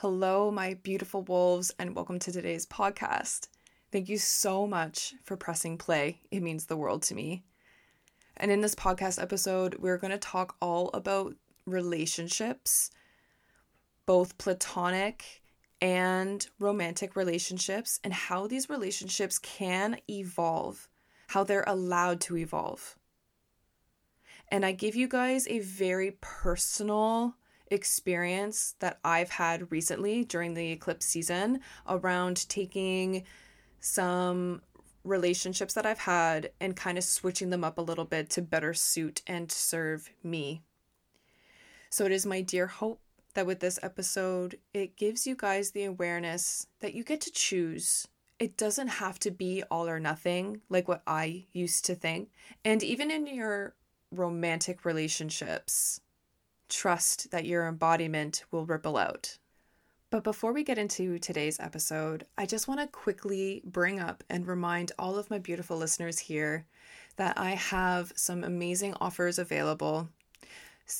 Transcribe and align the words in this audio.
Hello, 0.00 0.50
my 0.50 0.72
beautiful 0.82 1.20
wolves, 1.20 1.74
and 1.78 1.94
welcome 1.94 2.18
to 2.20 2.32
today's 2.32 2.64
podcast. 2.64 3.48
Thank 3.92 4.08
you 4.08 4.16
so 4.16 4.66
much 4.66 5.12
for 5.22 5.36
pressing 5.36 5.76
play. 5.76 6.22
It 6.30 6.42
means 6.42 6.64
the 6.64 6.76
world 6.78 7.02
to 7.02 7.14
me. 7.14 7.44
And 8.38 8.50
in 8.50 8.62
this 8.62 8.74
podcast 8.74 9.20
episode, 9.20 9.74
we're 9.78 9.98
going 9.98 10.10
to 10.10 10.16
talk 10.16 10.56
all 10.58 10.88
about 10.94 11.34
relationships, 11.66 12.90
both 14.06 14.38
platonic 14.38 15.42
and 15.82 16.48
romantic 16.58 17.14
relationships, 17.14 18.00
and 18.02 18.14
how 18.14 18.46
these 18.46 18.70
relationships 18.70 19.38
can 19.38 19.98
evolve, 20.08 20.88
how 21.26 21.44
they're 21.44 21.62
allowed 21.66 22.22
to 22.22 22.38
evolve. 22.38 22.96
And 24.48 24.64
I 24.64 24.72
give 24.72 24.96
you 24.96 25.08
guys 25.08 25.46
a 25.46 25.58
very 25.58 26.16
personal 26.22 27.34
experience 27.70 28.74
that 28.80 28.98
I've 29.04 29.30
had 29.30 29.70
recently 29.70 30.24
during 30.24 30.54
the 30.54 30.72
eclipse 30.72 31.06
season 31.06 31.60
around 31.88 32.48
taking 32.48 33.24
some 33.78 34.62
relationships 35.04 35.74
that 35.74 35.86
I've 35.86 36.00
had 36.00 36.50
and 36.60 36.76
kind 36.76 36.98
of 36.98 37.04
switching 37.04 37.50
them 37.50 37.64
up 37.64 37.78
a 37.78 37.82
little 37.82 38.04
bit 38.04 38.28
to 38.30 38.42
better 38.42 38.74
suit 38.74 39.22
and 39.26 39.50
serve 39.50 40.10
me. 40.22 40.62
So 41.88 42.04
it 42.04 42.12
is 42.12 42.26
my 42.26 42.42
dear 42.42 42.66
hope 42.66 43.00
that 43.34 43.46
with 43.46 43.60
this 43.60 43.78
episode, 43.82 44.58
it 44.74 44.96
gives 44.96 45.26
you 45.26 45.34
guys 45.36 45.70
the 45.70 45.84
awareness 45.84 46.66
that 46.80 46.94
you 46.94 47.04
get 47.04 47.20
to 47.22 47.32
choose. 47.32 48.06
It 48.38 48.56
doesn't 48.56 48.88
have 48.88 49.18
to 49.20 49.30
be 49.30 49.62
all 49.70 49.88
or 49.88 50.00
nothing 50.00 50.60
like 50.68 50.88
what 50.88 51.02
I 51.06 51.46
used 51.52 51.84
to 51.86 51.94
think. 51.94 52.30
And 52.64 52.82
even 52.82 53.10
in 53.10 53.26
your 53.26 53.74
romantic 54.10 54.84
relationships, 54.84 56.00
trust 56.70 57.30
that 57.30 57.44
your 57.44 57.66
embodiment 57.66 58.44
will 58.50 58.64
ripple 58.64 58.96
out. 58.96 59.36
But 60.10 60.24
before 60.24 60.52
we 60.52 60.64
get 60.64 60.78
into 60.78 61.18
today's 61.18 61.60
episode, 61.60 62.26
I 62.36 62.44
just 62.44 62.66
want 62.66 62.80
to 62.80 62.86
quickly 62.86 63.62
bring 63.64 64.00
up 64.00 64.24
and 64.28 64.46
remind 64.46 64.90
all 64.98 65.16
of 65.16 65.30
my 65.30 65.38
beautiful 65.38 65.76
listeners 65.76 66.18
here 66.18 66.66
that 67.16 67.38
I 67.38 67.50
have 67.50 68.12
some 68.16 68.42
amazing 68.42 68.94
offers 69.00 69.38
available. 69.38 70.08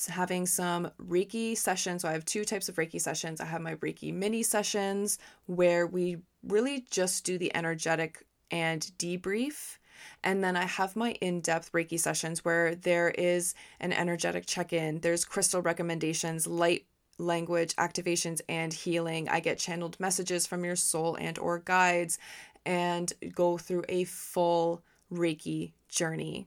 Having 0.09 0.47
some 0.47 0.93
Reiki 1.03 1.57
sessions. 1.57 2.03
So 2.03 2.09
I 2.09 2.13
have 2.13 2.25
two 2.25 2.45
types 2.45 2.69
of 2.69 2.77
Reiki 2.77 3.01
sessions. 3.01 3.41
I 3.41 3.47
have 3.47 3.61
my 3.61 3.75
Reiki 3.77 4.15
mini 4.15 4.45
sessions 4.45 5.19
where 5.47 5.89
we 5.89 6.19
really 6.45 6.87
just 6.93 7.25
do 7.25 7.37
the 7.37 7.55
energetic 7.57 8.25
and 8.53 8.83
debrief 8.99 9.79
and 10.23 10.43
then 10.43 10.57
I 10.57 10.65
have 10.65 10.97
my 10.97 11.13
in 11.21 11.41
depth 11.41 11.73
Reiki 11.73 11.99
sessions 11.99 12.45
where 12.45 12.75
there 12.75 13.11
is 13.11 13.55
an 13.81 13.93
energetic 13.93 14.47
check 14.47 14.73
in, 14.73 15.01
there's 15.01 15.25
crystal 15.25 15.63
recommendations, 15.63 16.47
light 16.47 16.87
language 17.19 17.77
activations 17.77 18.41
and 18.49 18.73
healing. 18.73 19.29
I 19.29 19.41
get 19.41 19.59
channeled 19.59 20.01
messages 20.01 20.47
from 20.47 20.65
your 20.65 20.77
soul 20.77 21.17
and 21.17 21.39
or 21.39 21.59
guides 21.59 22.19
and 22.65 23.13
go 23.35 23.59
through 23.59 23.85
a 23.89 24.05
full 24.05 24.83
reiki 25.13 25.73
journey 25.89 26.47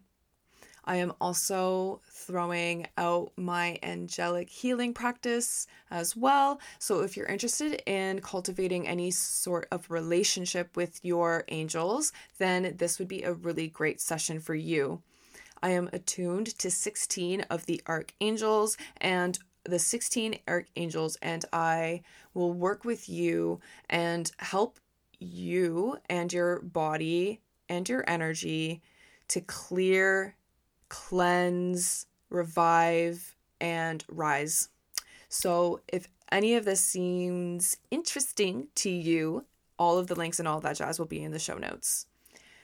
I 0.86 0.98
am 0.98 1.14
also 1.22 2.02
throwing 2.10 2.88
out 2.98 3.32
my 3.38 3.80
angelic 3.84 4.50
healing 4.50 4.94
practice 4.94 5.68
as 5.90 6.16
well. 6.16 6.60
So, 6.80 7.02
if 7.02 7.16
you're 7.16 7.28
interested 7.28 7.82
in 7.86 8.22
cultivating 8.22 8.88
any 8.88 9.12
sort 9.12 9.68
of 9.72 9.90
relationship 9.90 10.76
with 10.76 11.00
your 11.04 11.46
angels, 11.48 12.12
then 12.38 12.76
this 12.78 13.00
would 13.00 13.08
be 13.08 13.24
a 13.24 13.34
really 13.34 13.68
great 13.68 14.02
session 14.02 14.40
for 14.40 14.56
you. 14.56 15.02
I 15.62 15.70
am 15.70 15.90
attuned 15.94 16.58
to 16.60 16.70
16 16.70 17.42
of 17.50 17.66
the 17.66 17.82
archangels 17.88 18.78
and 18.98 19.40
the 19.64 19.80
16 19.80 20.40
archangels, 20.48 21.18
and 21.22 21.46
I 21.54 22.02
will 22.34 22.52
work 22.52 22.84
with 22.84 23.08
you 23.08 23.62
and 23.90 24.30
help 24.40 24.80
you 25.20 25.98
and 26.10 26.34
your 26.34 26.60
body 26.60 27.40
and 27.70 27.88
your 27.88 28.04
energy 28.08 28.82
to 29.30 29.40
clear 29.40 30.36
cleanse, 30.94 32.06
revive, 32.30 33.36
and 33.60 34.06
rise. 34.08 34.70
So, 35.28 35.82
if 35.88 36.08
any 36.32 36.54
of 36.54 36.66
this 36.66 36.82
seems 36.82 37.78
interesting 37.90 38.68
to 38.76 38.92
you, 38.92 39.46
all 39.80 39.98
of 39.98 40.06
the 40.06 40.14
links 40.14 40.38
and 40.38 40.48
all 40.48 40.60
that 40.60 40.78
jazz 40.78 41.00
will 41.00 41.08
be 41.08 41.24
in 41.24 41.32
the 41.32 41.40
show 41.40 41.58
notes. 41.58 42.06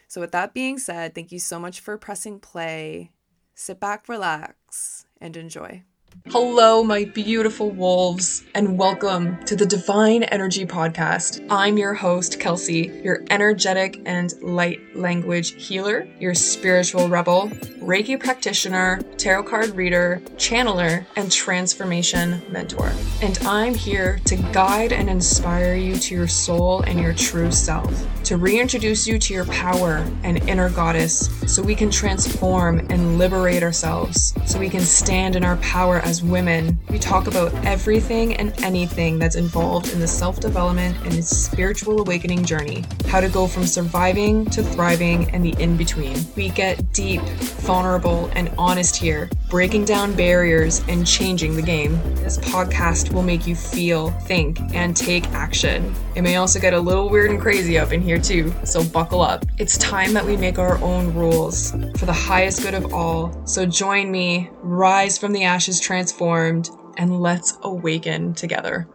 So, 0.08 0.22
with 0.22 0.32
that 0.34 0.54
being 0.54 0.78
said, 0.78 1.16
thank 1.16 1.32
you 1.32 1.40
so 1.40 1.60
much 1.60 1.80
for 1.80 1.98
pressing 1.98 2.40
play. 2.40 3.10
Sit 3.56 3.80
back, 3.80 4.08
relax, 4.08 5.08
and 5.20 5.36
enjoy. 5.36 5.82
Hello, 6.28 6.84
my 6.84 7.06
beautiful 7.06 7.72
wolves, 7.72 8.44
and 8.54 8.78
welcome 8.78 9.44
to 9.46 9.56
the 9.56 9.66
Divine 9.66 10.24
Energy 10.24 10.66
Podcast. 10.66 11.46
I'm 11.50 11.78
your 11.78 11.94
host, 11.94 12.40
Kelsey, 12.40 12.92
your 13.04 13.24
energetic 13.30 14.02
and 14.06 14.34
light 14.42 14.80
language 14.96 15.52
healer, 15.64 16.08
your 16.20 16.36
spiritual 16.36 17.10
rebel, 17.10 17.52
Reiki 17.82 18.20
practitioner, 18.20 19.00
tarot 19.18 19.44
card 19.44 19.70
reader, 19.70 20.22
channeler, 20.36 21.06
and 21.16 21.32
transformation 21.32 22.42
mentor. 22.52 22.92
And 23.22 23.40
I'm 23.44 23.74
here 23.74 24.20
to 24.26 24.36
guide 24.36 24.92
and 24.92 25.10
inspire 25.10 25.76
you 25.76 25.96
to 25.96 26.16
your 26.16 26.28
soul 26.28 26.82
and 26.82 27.00
your 27.00 27.14
true 27.14 27.52
self, 27.52 27.94
to 28.26 28.36
reintroduce 28.36 29.08
you 29.08 29.18
to 29.20 29.34
your 29.34 29.46
power 29.46 30.06
and 30.24 30.38
inner 30.50 30.70
goddess 30.70 31.30
so 31.48 31.64
we 31.64 31.74
can 31.74 31.90
transform 31.90 32.80
and 32.90 33.18
liberate 33.18 33.64
ourselves, 33.64 34.34
so 34.46 34.60
we 34.60 34.70
can 34.70 34.82
stand 34.82 35.38
in 35.38 35.46
our 35.46 35.58
power 35.58 36.00
as 36.00 36.22
women, 36.22 36.78
we 36.90 37.00
talk 37.00 37.28
about 37.28 37.54
everything 37.66 38.36
and 38.36 38.54
anything 38.62 39.18
that's 39.20 39.36
involved 39.36 39.94
in 39.94 40.00
the 40.00 40.08
self 40.08 40.42
development 40.42 40.98
and 41.06 41.24
spiritual 41.24 42.02
awakening 42.02 42.44
journey. 42.44 42.84
How 43.08 43.22
to 43.22 43.30
go 43.30 43.48
from 43.48 43.66
surviving 43.66 44.46
to 44.48 44.62
thriving 44.64 45.30
and 45.32 45.46
the 45.46 45.56
in 45.62 45.78
between. 45.78 46.18
We 46.36 46.50
get 46.50 46.92
deep, 46.94 47.22
vulnerable, 47.70 48.32
and 48.34 48.52
honest 48.58 48.96
here, 48.96 49.30
breaking 49.48 49.86
down 49.86 50.12
barriers 50.16 50.82
and 50.88 51.06
changing 51.06 51.56
the 51.56 51.62
game. 51.62 51.92
This 52.16 52.40
podcast 52.40 53.14
will 53.14 53.22
make 53.22 53.46
you 53.46 53.56
feel, 53.56 54.10
think, 54.22 54.60
and 54.74 54.98
take 54.98 55.28
action. 55.34 55.94
It 56.16 56.24
may 56.24 56.38
also 56.38 56.60
get 56.60 56.74
a 56.74 56.80
little 56.80 57.10
weird 57.10 57.30
and 57.30 57.40
crazy 57.40 57.78
up 57.78 57.92
in 57.92 58.02
here 58.02 58.18
too, 58.18 58.52
so 58.64 58.84
buckle 58.84 59.22
up. 59.22 59.46
It's 59.60 59.78
time 59.78 60.14
that 60.14 60.26
we 60.26 60.36
make 60.36 60.58
our 60.58 60.80
own 60.80 61.14
rules 61.14 61.70
for 62.00 62.08
the 62.08 62.12
highest 62.12 62.64
good 62.64 62.74
of 62.74 62.92
all. 62.92 63.40
So 63.46 63.68
join 63.68 64.10
me, 64.10 64.50
rise 64.64 65.20
from 65.20 65.32
the 65.32 65.44
ashes, 65.44 65.80
transformed, 65.80 66.72
and 66.98 67.22
let's 67.22 67.60
awaken 67.62 68.34
together. 68.34 68.88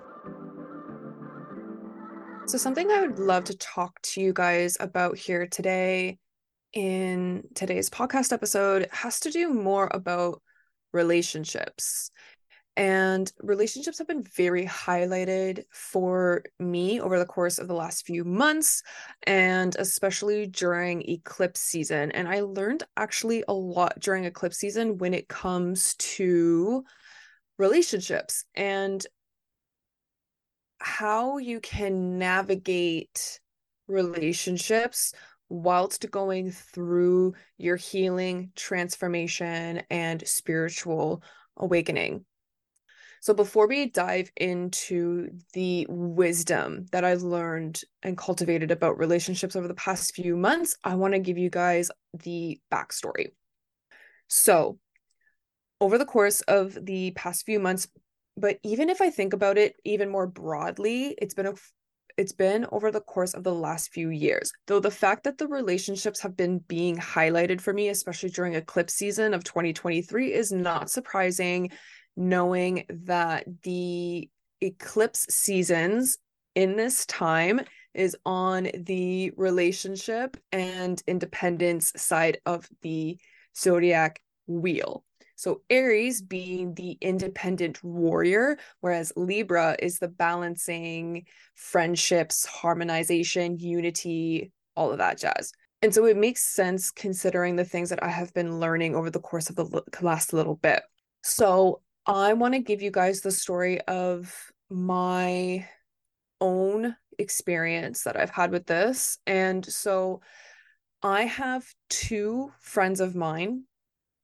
So, 2.47 2.59
something 2.59 2.91
I 2.91 3.03
would 3.03 3.21
love 3.21 3.45
to 3.45 3.57
talk 3.57 4.03
to 4.03 4.21
you 4.21 4.33
guys 4.33 4.77
about 4.81 5.17
here 5.17 5.47
today 5.47 6.19
in 6.75 7.45
today's 7.55 7.89
podcast 7.89 8.33
episode 8.33 8.89
has 8.91 9.21
to 9.21 9.31
do 9.31 9.49
more 9.49 9.89
about 9.93 10.43
relationships. 10.93 12.11
And 12.77 13.33
relationships 13.41 13.99
have 13.99 14.09
been 14.09 14.25
very 14.25 14.67
highlighted 14.67 15.63
for 15.71 16.43
me 16.59 17.01
over 17.01 17.21
the 17.21 17.27
course 17.27 17.59
of 17.59 17.69
the 17.69 17.75
last 17.75 18.05
few 18.05 18.25
months, 18.25 18.83
and 19.25 19.77
especially 19.79 20.49
during 20.49 21.09
eclipse 21.09 21.61
season. 21.61 22.11
And 22.11 22.27
I 22.27 22.41
learned 22.41 22.83
actually 22.97 23.45
a 23.47 23.55
lot 23.55 24.01
during 24.01 24.25
eclipse 24.25 24.59
season 24.59 24.99
when 24.99 25.15
it 25.15 25.29
comes 25.29 25.95
to 25.95 26.83
relationships 27.57 28.45
and 28.57 29.07
how 30.79 31.39
you 31.39 31.61
can 31.61 32.19
navigate 32.19 33.39
relationships 33.87 35.13
whilst 35.49 36.11
going 36.11 36.51
through 36.51 37.35
your 37.59 37.77
healing, 37.77 38.51
transformation, 38.57 39.83
and 39.91 40.27
spiritual 40.27 41.23
awakening. 41.57 42.25
So, 43.21 43.33
before 43.33 43.67
we 43.67 43.89
dive 43.89 44.31
into 44.37 45.31
the 45.55 45.87
wisdom 45.89 46.85
that 46.93 47.05
I've 47.05 47.23
learned 47.23 47.81
and 48.03 48.19
cultivated 48.19 48.71
about 48.71 48.99
relationships 48.99 49.57
over 49.57 49.67
the 49.67 49.75
past 49.75 50.15
few 50.15 50.37
months, 50.37 50.77
I 50.85 50.97
want 50.97 51.15
to 51.15 51.21
give 51.21 51.39
you 51.39 51.49
guys 51.49 51.91
the 52.13 52.61
backstory. 52.71 53.29
So, 54.29 54.79
over 55.81 55.97
the 55.97 56.05
course 56.05 56.43
of 56.43 56.85
the 56.85 57.13
past 57.13 57.47
few 57.47 57.61
months, 57.61 57.89
but 58.37 58.59
even 58.63 58.91
if 58.91 59.01
I 59.01 59.11
think 59.11 59.33
about 59.33 59.59
it 59.59 59.77
even 59.85 60.11
more 60.11 60.27
broadly, 60.27 61.15
it's 61.17 61.35
been 61.35 61.47
a 61.47 61.55
it's 62.17 62.33
been 62.33 62.67
over 62.71 62.91
the 62.91 63.01
course 63.01 63.35
of 63.35 63.43
the 63.43 63.55
last 63.55 63.93
few 63.93 64.11
years. 64.11 64.53
Though 64.67 64.81
the 64.81 64.91
fact 64.91 65.25
that 65.25 65.39
the 65.39 65.49
relationships 65.49 66.21
have 66.21 66.37
been 66.37 66.59
being 66.59 66.97
highlighted 66.97 67.61
for 67.61 67.73
me, 67.73 67.89
especially 67.89 68.31
during 68.31 68.55
eclipse 68.55 68.95
season 68.95 69.35
of 69.35 69.45
2023, 69.45 70.33
is 70.33 70.53
not 70.53 70.91
surprising 70.91 71.71
knowing 72.17 72.85
that 72.89 73.45
the 73.63 74.29
eclipse 74.61 75.27
seasons 75.35 76.19
in 76.55 76.77
this 76.77 77.05
time 77.07 77.61
is 77.93 78.17
on 78.25 78.69
the 78.75 79.33
relationship 79.37 80.37
and 80.53 81.03
independence 81.07 81.93
side 81.97 82.39
of 82.47 82.69
the 82.83 83.19
zodiac 83.57 84.21
wheel. 84.47 85.05
So 85.37 85.63
Aries 85.71 86.23
being 86.23 86.75
the 86.75 86.97
independent 87.01 87.83
warrior, 87.83 88.59
whereas 88.81 89.13
Libra 89.17 89.77
is 89.81 89.99
the 89.99 90.09
balancing 90.09 91.27
friendships, 91.55 92.47
harmonization, 92.47 93.59
unity, 93.59 94.53
all 94.77 94.93
of 94.93 94.99
that 94.99 95.19
jazz. 95.19 95.53
And 95.83 95.93
so 95.93 96.07
it 96.07 96.17
makes 96.17 96.43
sense 96.43 96.91
considering 96.91 97.57
the 97.57 97.65
things 97.65 97.91
that 97.91 98.03
I 98.03 98.09
have 98.09 98.33
been 98.33 98.59
learning 98.59 98.95
over 98.95 99.11
the 99.11 99.21
course 99.21 99.51
of 99.51 99.57
the 99.57 99.83
last 100.01 100.33
little 100.33 100.57
bit. 100.57 100.83
So 101.23 101.83
I 102.07 102.33
want 102.33 102.55
to 102.55 102.61
give 102.61 102.81
you 102.81 102.91
guys 102.91 103.21
the 103.21 103.31
story 103.31 103.81
of 103.83 104.35
my 104.71 105.69
own 106.41 106.97
experience 107.19 108.05
that 108.05 108.19
I've 108.19 108.31
had 108.31 108.51
with 108.51 108.67
this. 108.67 109.19
And 109.27 109.65
so 109.65 110.21
I 111.03 111.25
have 111.25 111.67
two 111.91 112.51
friends 112.61 113.01
of 113.01 113.15
mine, 113.15 113.65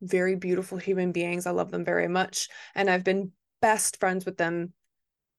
very 0.02 0.36
beautiful 0.36 0.78
human 0.78 1.12
beings. 1.12 1.46
I 1.46 1.50
love 1.50 1.70
them 1.70 1.84
very 1.84 2.08
much. 2.08 2.48
And 2.74 2.88
I've 2.88 3.04
been 3.04 3.32
best 3.60 3.98
friends 4.00 4.24
with 4.24 4.36
them. 4.36 4.72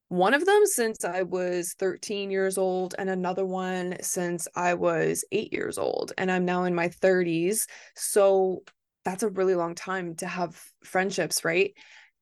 One 0.10 0.34
of 0.34 0.46
them 0.46 0.66
since 0.66 1.06
I 1.06 1.24
was 1.24 1.74
13 1.80 2.32
years 2.32 2.58
old, 2.58 2.96
and 2.98 3.10
another 3.10 3.46
one 3.46 3.96
since 4.02 4.48
I 4.56 4.74
was 4.74 5.24
eight 5.32 5.54
years 5.54 5.78
old. 5.78 6.12
And 6.18 6.30
I'm 6.30 6.44
now 6.44 6.66
in 6.66 6.76
my 6.76 6.90
30s. 6.90 7.66
So 7.96 8.64
that's 9.06 9.24
a 9.24 9.30
really 9.30 9.56
long 9.56 9.74
time 9.74 10.16
to 10.16 10.28
have 10.28 10.62
friendships, 10.84 11.46
right? 11.46 11.74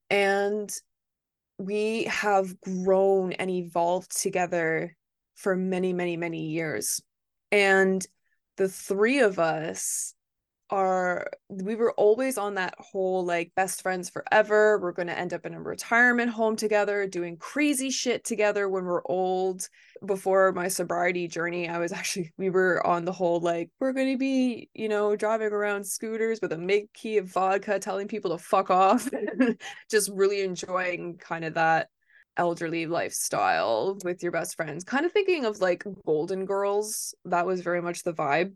And 0.09 0.71
we 1.57 2.05
have 2.05 2.59
grown 2.61 3.33
and 3.33 3.49
evolved 3.49 4.15
together 4.17 4.95
for 5.35 5.55
many, 5.55 5.93
many, 5.93 6.15
many 6.15 6.47
years. 6.47 7.01
And 7.51 8.05
the 8.57 8.69
three 8.69 9.19
of 9.19 9.39
us 9.39 10.13
are 10.69 11.27
we 11.49 11.75
were 11.75 11.93
always 11.93 12.37
on 12.37 12.55
that 12.55 12.75
whole 12.77 13.25
like 13.25 13.51
best 13.55 13.81
friends 13.81 14.09
forever. 14.09 14.79
We're 14.79 14.91
going 14.91 15.07
to 15.07 15.17
end 15.17 15.33
up 15.33 15.45
in 15.45 15.53
a 15.55 15.61
retirement 15.61 16.29
home 16.29 16.55
together 16.55 17.07
doing 17.07 17.37
crazy 17.37 17.89
shit 17.89 18.23
together 18.23 18.69
when 18.69 18.85
we're 18.85 19.05
old. 19.05 19.67
Before 20.05 20.53
my 20.53 20.69
sobriety 20.69 21.27
journey 21.27 21.67
i 21.67 21.77
was 21.77 21.91
actually 21.99 22.31
we 22.37 22.49
were 22.49 22.85
on 22.87 23.03
the 23.03 23.11
whole 23.11 23.41
like 23.41 23.69
we're 23.81 23.91
going 23.91 24.13
to 24.13 24.17
be 24.17 24.69
you 24.73 24.87
know 24.87 25.17
driving 25.17 25.51
around 25.51 25.83
scooters 25.85 26.39
with 26.41 26.53
a 26.53 26.57
big 26.57 26.93
key 26.93 27.17
of 27.17 27.29
vodka 27.29 27.79
telling 27.79 28.07
people 28.07 28.31
to 28.31 28.37
fuck 28.37 28.69
off. 28.69 29.09
Just 29.91 30.09
really 30.13 30.41
enjoying 30.41 31.17
kind 31.17 31.43
of 31.43 31.55
that 31.55 31.89
elderly 32.37 32.85
lifestyle 32.85 33.97
with 34.03 34.23
your 34.23 34.31
best 34.31 34.55
friends. 34.55 34.83
Kind 34.85 35.05
of 35.05 35.11
thinking 35.11 35.45
of 35.45 35.59
like 35.59 35.83
golden 36.05 36.45
girls. 36.45 37.13
That 37.25 37.45
was 37.45 37.61
very 37.61 37.81
much 37.81 38.03
the 38.03 38.13
vibe 38.13 38.53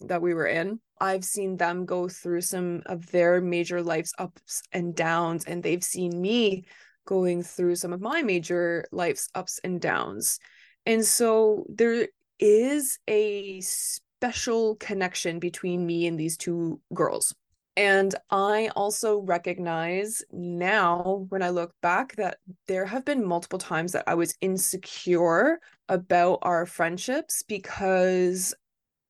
that 0.00 0.22
we 0.22 0.34
were 0.34 0.46
in 0.46 0.80
I've 1.00 1.24
seen 1.24 1.56
them 1.56 1.84
go 1.84 2.08
through 2.08 2.42
some 2.42 2.82
of 2.86 3.10
their 3.10 3.40
major 3.40 3.82
life's 3.82 4.12
ups 4.18 4.62
and 4.72 4.94
downs, 4.94 5.44
and 5.44 5.62
they've 5.62 5.84
seen 5.84 6.20
me 6.20 6.64
going 7.06 7.42
through 7.42 7.76
some 7.76 7.92
of 7.92 8.00
my 8.00 8.22
major 8.22 8.86
life's 8.92 9.28
ups 9.34 9.60
and 9.64 9.80
downs. 9.80 10.38
And 10.86 11.04
so 11.04 11.66
there 11.68 12.08
is 12.38 12.98
a 13.08 13.60
special 13.60 14.76
connection 14.76 15.38
between 15.38 15.84
me 15.84 16.06
and 16.06 16.18
these 16.18 16.36
two 16.36 16.80
girls. 16.94 17.34
And 17.76 18.14
I 18.30 18.70
also 18.76 19.18
recognize 19.18 20.22
now 20.32 21.26
when 21.28 21.42
I 21.42 21.50
look 21.50 21.74
back 21.82 22.14
that 22.16 22.38
there 22.68 22.86
have 22.86 23.04
been 23.04 23.26
multiple 23.26 23.58
times 23.58 23.92
that 23.92 24.04
I 24.06 24.14
was 24.14 24.36
insecure 24.40 25.58
about 25.88 26.38
our 26.42 26.66
friendships 26.66 27.42
because 27.42 28.54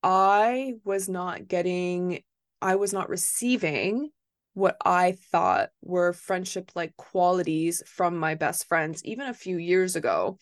I 0.04 0.74
was 0.84 1.08
not 1.08 1.48
getting, 1.48 2.22
I 2.60 2.76
was 2.76 2.92
not 2.92 3.08
receiving 3.08 4.10
what 4.52 4.76
I 4.84 5.16
thought 5.32 5.70
were 5.82 6.12
friendship 6.12 6.70
like 6.74 6.94
qualities 6.96 7.82
from 7.86 8.18
my 8.18 8.34
best 8.34 8.68
friends, 8.68 9.02
even 9.04 9.26
a 9.26 9.34
few 9.34 9.56
years 9.56 9.96
ago. 9.96 10.38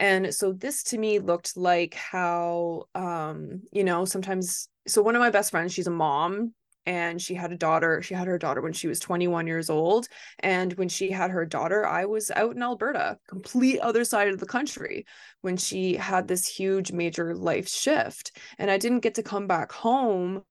And 0.00 0.34
so 0.34 0.52
this 0.52 0.82
to 0.84 0.98
me 0.98 1.18
looked 1.18 1.56
like 1.56 1.94
how, 1.94 2.84
um, 2.94 3.62
you 3.72 3.84
know, 3.84 4.06
sometimes, 4.06 4.68
so 4.88 5.02
one 5.02 5.14
of 5.14 5.20
my 5.20 5.30
best 5.30 5.50
friends, 5.50 5.72
she's 5.72 5.86
a 5.86 5.92
mom 5.92 6.54
and 6.86 7.20
she 7.20 7.34
had 7.34 7.52
a 7.52 7.56
daughter. 7.56 8.02
She 8.02 8.14
had 8.14 8.26
her 8.26 8.38
daughter 8.38 8.60
when 8.60 8.72
she 8.72 8.88
was 8.88 9.00
21 9.00 9.46
years 9.46 9.70
old. 9.70 10.08
And 10.40 10.72
when 10.74 10.88
she 10.88 11.10
had 11.10 11.30
her 11.30 11.46
daughter, 11.46 11.86
I 11.86 12.04
was 12.04 12.30
out 12.30 12.56
in 12.56 12.62
Alberta, 12.62 13.18
complete 13.28 13.80
other 13.80 14.04
side 14.04 14.28
of 14.28 14.40
the 14.40 14.46
country, 14.46 15.06
when 15.40 15.56
she 15.56 15.94
had 15.94 16.28
this 16.28 16.46
huge 16.46 16.92
major 16.92 17.34
life 17.34 17.68
shift. 17.68 18.38
And 18.58 18.70
I 18.70 18.78
didn't 18.78 19.00
get 19.00 19.14
to 19.14 19.22
come 19.22 19.46
back 19.46 19.72
home 19.72 20.42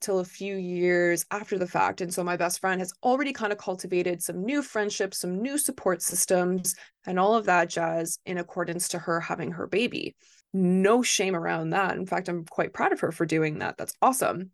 till 0.00 0.18
a 0.18 0.24
few 0.24 0.56
years 0.56 1.24
after 1.30 1.56
the 1.58 1.66
fact. 1.66 2.02
And 2.02 2.12
so 2.12 2.22
my 2.22 2.36
best 2.36 2.60
friend 2.60 2.80
has 2.80 2.92
already 3.02 3.32
kind 3.32 3.52
of 3.52 3.58
cultivated 3.58 4.22
some 4.22 4.44
new 4.44 4.62
friendships, 4.62 5.18
some 5.18 5.40
new 5.40 5.56
support 5.56 6.02
systems, 6.02 6.74
and 7.06 7.18
all 7.18 7.34
of 7.34 7.46
that 7.46 7.70
jazz 7.70 8.18
in 8.26 8.36
accordance 8.36 8.88
to 8.88 8.98
her 8.98 9.18
having 9.20 9.52
her 9.52 9.66
baby. 9.66 10.14
No 10.52 11.02
shame 11.02 11.34
around 11.34 11.70
that. 11.70 11.96
In 11.96 12.06
fact, 12.06 12.28
I'm 12.28 12.44
quite 12.44 12.74
proud 12.74 12.92
of 12.92 13.00
her 13.00 13.12
for 13.12 13.24
doing 13.24 13.60
that. 13.60 13.78
That's 13.78 13.94
awesome. 14.02 14.50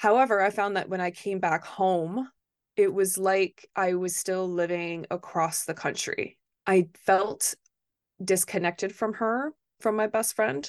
However, 0.00 0.40
I 0.40 0.48
found 0.48 0.78
that 0.78 0.88
when 0.88 1.02
I 1.02 1.10
came 1.10 1.40
back 1.40 1.62
home, 1.62 2.26
it 2.74 2.90
was 2.90 3.18
like 3.18 3.68
I 3.76 3.92
was 3.92 4.16
still 4.16 4.48
living 4.48 5.04
across 5.10 5.66
the 5.66 5.74
country. 5.74 6.38
I 6.66 6.88
felt 7.04 7.54
disconnected 8.24 8.94
from 8.94 9.12
her, 9.12 9.52
from 9.80 9.96
my 9.96 10.06
best 10.06 10.34
friend. 10.34 10.66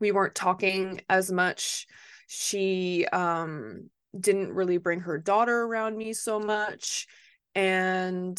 We 0.00 0.10
weren't 0.10 0.34
talking 0.34 1.00
as 1.08 1.30
much. 1.30 1.86
She 2.26 3.06
um, 3.12 3.88
didn't 4.18 4.52
really 4.52 4.78
bring 4.78 4.98
her 4.98 5.16
daughter 5.16 5.62
around 5.62 5.96
me 5.96 6.12
so 6.12 6.40
much. 6.40 7.06
And 7.54 8.36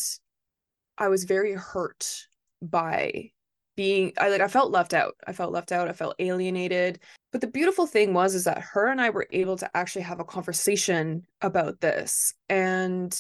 I 0.98 1.08
was 1.08 1.24
very 1.24 1.54
hurt 1.54 2.28
by 2.62 3.32
being 3.78 4.12
I 4.18 4.28
like 4.28 4.42
I 4.42 4.50
felt 4.50 4.72
left 4.72 4.94
out. 4.94 5.16
I 5.26 5.32
felt 5.32 5.54
left 5.54 5.72
out. 5.72 5.88
I 5.88 5.94
felt 5.94 6.16
alienated. 6.20 7.00
But 7.38 7.42
the 7.42 7.52
beautiful 7.52 7.86
thing 7.86 8.16
was 8.16 8.34
is 8.34 8.46
that 8.46 8.64
her 8.74 8.88
and 8.88 9.00
I 9.00 9.12
were 9.12 9.28
able 9.30 9.58
to 9.58 9.70
actually 9.78 10.02
have 10.02 10.20
a 10.20 10.24
conversation 10.26 11.28
about 11.40 11.82
this. 11.82 12.34
And 12.50 13.16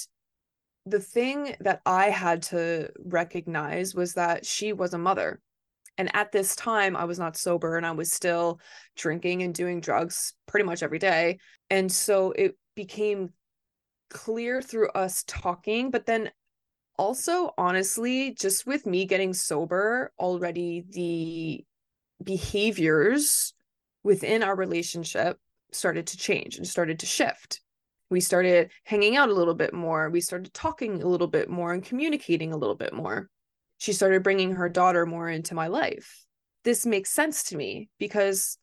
the 0.87 0.99
thing 0.99 1.55
that 1.59 1.81
I 1.85 2.09
had 2.09 2.41
to 2.43 2.89
recognize 2.97 3.93
was 3.93 4.15
that 4.15 4.43
she 4.43 4.73
was 4.73 4.95
a 4.95 4.97
mother. 4.97 5.39
And 5.99 6.09
at 6.15 6.31
this 6.31 6.55
time, 6.55 6.95
I 6.95 7.03
was 7.05 7.19
not 7.19 7.37
sober 7.37 7.77
and 7.77 7.85
I 7.85 7.91
was 7.91 8.11
still 8.11 8.59
drinking 8.95 9.43
and 9.43 9.53
doing 9.53 9.81
drugs 9.81 10.33
pretty 10.47 10.65
much 10.65 10.81
every 10.81 10.97
day. 10.97 11.37
And 11.69 11.91
so 11.91 12.31
it 12.31 12.57
became 12.73 13.33
clear 14.09 14.63
through 14.63 14.89
us 14.93 15.25
talking, 15.27 15.91
but 15.91 16.07
then 16.07 16.31
also 16.97 17.53
honestly 17.55 18.33
just 18.33 18.65
with 18.65 18.87
me 18.87 19.05
getting 19.05 19.35
sober 19.35 20.11
already 20.17 20.85
the 20.89 21.63
behaviors 22.23 23.53
within 24.03 24.43
our 24.43 24.55
relationship 24.55 25.37
started 25.71 26.07
to 26.07 26.17
change 26.17 26.57
and 26.57 26.67
started 26.67 26.99
to 26.99 27.05
shift. 27.05 27.61
We 28.09 28.21
started 28.21 28.71
hanging 28.85 29.17
out 29.17 29.29
a 29.29 29.33
little 29.33 29.53
bit 29.53 29.73
more. 29.73 30.09
We 30.09 30.21
started 30.21 30.53
talking 30.53 31.01
a 31.01 31.07
little 31.07 31.27
bit 31.27 31.49
more 31.49 31.73
and 31.73 31.83
communicating 31.83 32.53
a 32.53 32.57
little 32.57 32.75
bit 32.75 32.93
more. 32.93 33.29
She 33.79 33.93
started 33.93 34.23
bringing 34.23 34.53
her 34.53 34.69
daughter 34.69 35.05
more 35.05 35.29
into 35.29 35.55
my 35.55 35.67
life. 35.67 36.25
This 36.63 36.85
makes 36.85 37.09
sense 37.09 37.43
to 37.43 37.57
me 37.57 37.89
because 37.99 38.57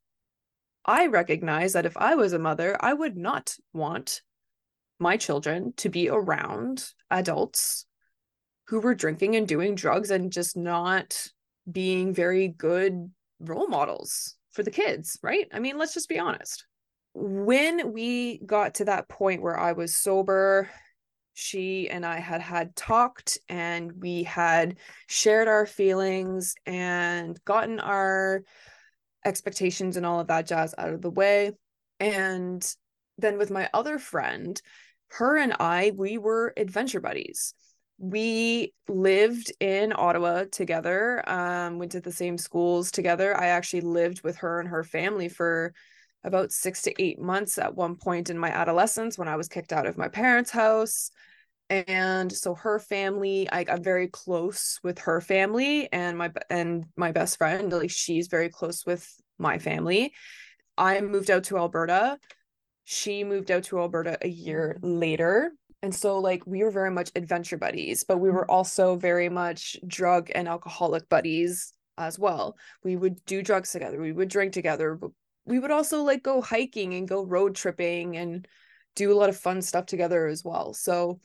i 0.84 1.06
recognize 1.06 1.72
that 1.72 1.86
if 1.86 1.96
i 1.96 2.14
was 2.14 2.32
a 2.32 2.38
mother 2.38 2.76
i 2.80 2.92
would 2.92 3.16
not 3.16 3.56
want 3.72 4.20
my 4.98 5.16
children 5.16 5.72
to 5.76 5.88
be 5.88 6.08
around 6.08 6.86
adults 7.10 7.86
who 8.68 8.80
were 8.80 8.94
drinking 8.94 9.36
and 9.36 9.48
doing 9.48 9.74
drugs 9.74 10.10
and 10.10 10.32
just 10.32 10.56
not 10.56 11.28
being 11.70 12.14
very 12.14 12.48
good 12.48 13.10
role 13.40 13.68
models 13.68 14.36
for 14.54 14.62
the 14.62 14.70
kids, 14.70 15.18
right? 15.22 15.46
I 15.52 15.58
mean, 15.58 15.76
let's 15.76 15.94
just 15.94 16.08
be 16.08 16.18
honest. 16.18 16.66
When 17.12 17.92
we 17.92 18.38
got 18.38 18.74
to 18.74 18.86
that 18.86 19.08
point 19.08 19.42
where 19.42 19.58
I 19.58 19.72
was 19.72 19.94
sober, 19.94 20.70
she 21.34 21.90
and 21.90 22.06
I 22.06 22.20
had 22.20 22.40
had 22.40 22.74
talked 22.76 23.38
and 23.48 23.92
we 24.00 24.22
had 24.22 24.78
shared 25.08 25.48
our 25.48 25.66
feelings 25.66 26.54
and 26.64 27.38
gotten 27.44 27.80
our 27.80 28.42
expectations 29.24 29.96
and 29.96 30.06
all 30.06 30.20
of 30.20 30.28
that 30.28 30.46
jazz 30.46 30.74
out 30.78 30.92
of 30.92 31.02
the 31.02 31.10
way. 31.10 31.52
And 31.98 32.64
then 33.18 33.38
with 33.38 33.50
my 33.50 33.68
other 33.74 33.98
friend, 33.98 34.60
her 35.08 35.36
and 35.36 35.54
I, 35.58 35.92
we 35.96 36.18
were 36.18 36.52
adventure 36.56 37.00
buddies 37.00 37.54
we 38.10 38.74
lived 38.86 39.50
in 39.60 39.94
Ottawa 39.96 40.44
together, 40.52 41.26
um, 41.26 41.78
went 41.78 41.92
to 41.92 42.00
the 42.02 42.12
same 42.12 42.36
schools 42.36 42.90
together. 42.90 43.34
I 43.34 43.46
actually 43.46 43.80
lived 43.80 44.22
with 44.22 44.36
her 44.38 44.60
and 44.60 44.68
her 44.68 44.84
family 44.84 45.30
for 45.30 45.72
about 46.22 46.52
six 46.52 46.82
to 46.82 47.02
eight 47.02 47.18
months 47.18 47.56
at 47.56 47.74
one 47.74 47.96
point 47.96 48.28
in 48.28 48.38
my 48.38 48.50
adolescence 48.50 49.16
when 49.16 49.28
I 49.28 49.36
was 49.36 49.48
kicked 49.48 49.72
out 49.72 49.86
of 49.86 49.96
my 49.96 50.08
parents' 50.08 50.50
house. 50.50 51.10
And 51.70 52.30
so 52.30 52.54
her 52.56 52.78
family, 52.78 53.48
I 53.50 53.64
got 53.64 53.80
very 53.80 54.08
close 54.08 54.78
with 54.82 54.98
her 55.00 55.22
family 55.22 55.90
and 55.90 56.18
my 56.18 56.30
and 56.50 56.84
my 56.96 57.10
best 57.10 57.38
friend, 57.38 57.72
like 57.72 57.90
she's 57.90 58.28
very 58.28 58.50
close 58.50 58.84
with 58.84 59.10
my 59.38 59.58
family. 59.58 60.12
I 60.76 61.00
moved 61.00 61.30
out 61.30 61.44
to 61.44 61.56
Alberta. 61.56 62.18
She 62.84 63.24
moved 63.24 63.50
out 63.50 63.62
to 63.64 63.78
Alberta 63.78 64.18
a 64.20 64.28
year 64.28 64.76
later 64.82 65.52
And 65.84 65.94
so, 65.94 66.18
like, 66.18 66.46
we 66.46 66.64
were 66.64 66.70
very 66.70 66.90
much 66.90 67.10
adventure 67.14 67.58
buddies, 67.58 68.04
but 68.04 68.16
we 68.16 68.30
were 68.30 68.50
also 68.50 68.96
very 68.96 69.28
much 69.28 69.76
drug 69.86 70.30
and 70.34 70.48
alcoholic 70.48 71.10
buddies 71.10 71.74
as 71.98 72.18
well. 72.18 72.56
We 72.82 72.96
would 72.96 73.22
do 73.26 73.42
drugs 73.42 73.70
together, 73.70 74.00
we 74.00 74.10
would 74.10 74.30
drink 74.30 74.54
together, 74.54 74.94
but 74.94 75.10
we 75.44 75.58
would 75.58 75.70
also 75.70 76.02
like 76.02 76.22
go 76.22 76.40
hiking 76.40 76.94
and 76.94 77.06
go 77.06 77.22
road 77.22 77.54
tripping 77.54 78.16
and 78.16 78.48
do 78.96 79.12
a 79.12 79.18
lot 79.18 79.28
of 79.28 79.36
fun 79.36 79.60
stuff 79.60 79.84
together 79.84 80.26
as 80.26 80.42
well. 80.42 80.72
So, 80.72 81.20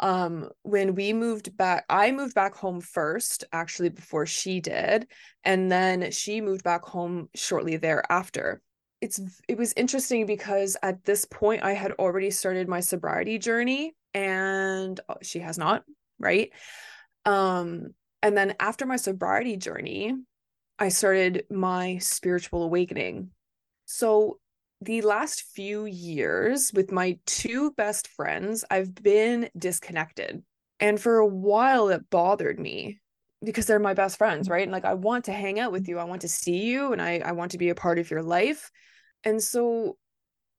um 0.00 0.50
when 0.62 0.94
we 0.94 1.12
moved 1.12 1.56
back 1.56 1.84
i 1.88 2.10
moved 2.10 2.34
back 2.34 2.56
home 2.56 2.80
first 2.80 3.44
actually 3.52 3.90
before 3.90 4.24
she 4.24 4.58
did 4.58 5.06
and 5.44 5.70
then 5.70 6.10
she 6.10 6.40
moved 6.40 6.64
back 6.64 6.82
home 6.82 7.28
shortly 7.34 7.76
thereafter 7.76 8.62
it's 9.02 9.20
it 9.48 9.58
was 9.58 9.74
interesting 9.76 10.24
because 10.26 10.76
at 10.82 11.04
this 11.04 11.24
point 11.24 11.62
I 11.64 11.72
had 11.72 11.92
already 11.92 12.30
started 12.30 12.68
my 12.68 12.80
sobriety 12.80 13.36
journey 13.36 13.94
and 14.14 14.98
uh, 15.08 15.14
she 15.22 15.40
has 15.40 15.58
not, 15.58 15.84
right? 16.18 16.50
Um 17.24 17.94
and 18.22 18.36
then 18.36 18.54
after 18.60 18.86
my 18.86 18.96
sobriety 18.96 19.56
journey, 19.56 20.14
I 20.78 20.88
started 20.88 21.44
my 21.50 21.98
spiritual 21.98 22.62
awakening. 22.62 23.30
So 23.84 24.38
the 24.80 25.02
last 25.02 25.42
few 25.54 25.86
years 25.86 26.72
with 26.72 26.90
my 26.92 27.18
two 27.26 27.72
best 27.72 28.08
friends, 28.08 28.64
I've 28.70 28.94
been 28.94 29.48
disconnected. 29.56 30.42
And 30.80 31.00
for 31.00 31.18
a 31.18 31.26
while 31.26 31.88
it 31.88 32.10
bothered 32.10 32.58
me 32.58 33.00
because 33.44 33.66
they're 33.66 33.78
my 33.78 33.94
best 33.94 34.18
friends, 34.18 34.48
right? 34.48 34.62
And 34.62 34.72
like 34.72 34.84
I 34.84 34.94
want 34.94 35.26
to 35.26 35.32
hang 35.32 35.58
out 35.58 35.72
with 35.72 35.88
you. 35.88 35.98
I 35.98 36.04
want 36.04 36.22
to 36.22 36.28
see 36.28 36.64
you 36.64 36.92
and 36.92 37.02
I 37.02 37.18
I 37.24 37.32
want 37.32 37.52
to 37.52 37.58
be 37.58 37.68
a 37.68 37.74
part 37.74 37.98
of 37.98 38.10
your 38.10 38.22
life. 38.22 38.70
And 39.24 39.42
so 39.42 39.96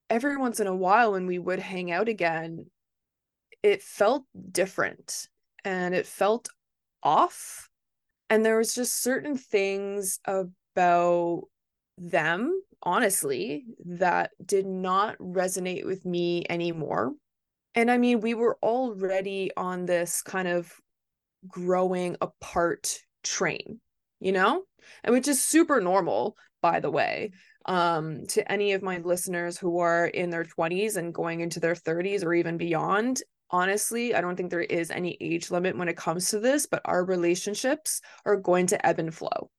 every 0.10 0.38
once 0.38 0.60
in 0.60 0.68
a 0.68 0.76
while 0.76 1.14
when 1.14 1.28
we 1.28 1.40
would 1.40 1.60
hang 1.60 1.92
out 1.92 2.08
again, 2.08 2.66
it 3.64 3.82
felt 3.82 4.26
different 4.52 5.28
and 5.64 5.96
it 5.96 6.06
felt 6.06 6.50
off. 7.02 7.70
And 8.30 8.46
there 8.46 8.58
was 8.58 8.76
just 8.76 9.02
certain 9.02 9.38
things 9.38 10.20
about 10.26 11.44
them, 11.98 12.62
honestly, 12.82 13.66
that 13.86 14.32
did 14.46 14.66
not 14.66 15.18
resonate 15.18 15.86
with 15.86 16.06
me 16.06 16.46
anymore. 16.50 17.14
And 17.76 17.90
I 17.90 17.98
mean, 17.98 18.20
we 18.20 18.34
were 18.34 18.58
already 18.62 19.52
on 19.56 19.86
this 19.86 20.22
kind 20.22 20.48
of 20.48 20.72
growing 21.48 22.18
apart 22.22 23.00
train, 23.24 23.80
you 24.20 24.32
know? 24.32 24.64
And 25.04 25.14
which 25.14 25.28
is 25.28 25.42
super 25.42 25.80
normal, 25.80 26.36
by 26.62 26.80
the 26.80 26.92
way 26.92 27.32
um, 27.66 28.26
to 28.28 28.52
any 28.52 28.74
of 28.74 28.82
my 28.82 28.98
listeners 28.98 29.58
who 29.58 29.80
are 29.80 30.06
in 30.06 30.30
their 30.30 30.44
20s 30.44 30.98
and 30.98 31.14
going 31.14 31.40
into 31.40 31.60
their 31.60 31.76
30s 31.76 32.24
or 32.24 32.34
even 32.34 32.58
beyond, 32.58 33.22
honestly, 33.54 34.14
I 34.14 34.20
don't 34.20 34.36
think 34.36 34.50
there 34.50 34.60
is 34.60 34.92
any 34.92 35.16
age 35.22 35.52
limit 35.52 35.78
when 35.78 35.88
it 35.88 35.96
comes 35.96 36.30
to 36.32 36.40
this, 36.40 36.66
but 36.66 36.82
our 36.84 37.06
relationships 37.06 38.02
are 38.26 38.36
going 38.36 38.68
to 38.68 38.86
ebb 38.86 39.00
and 39.00 39.14
flow. 39.14 39.50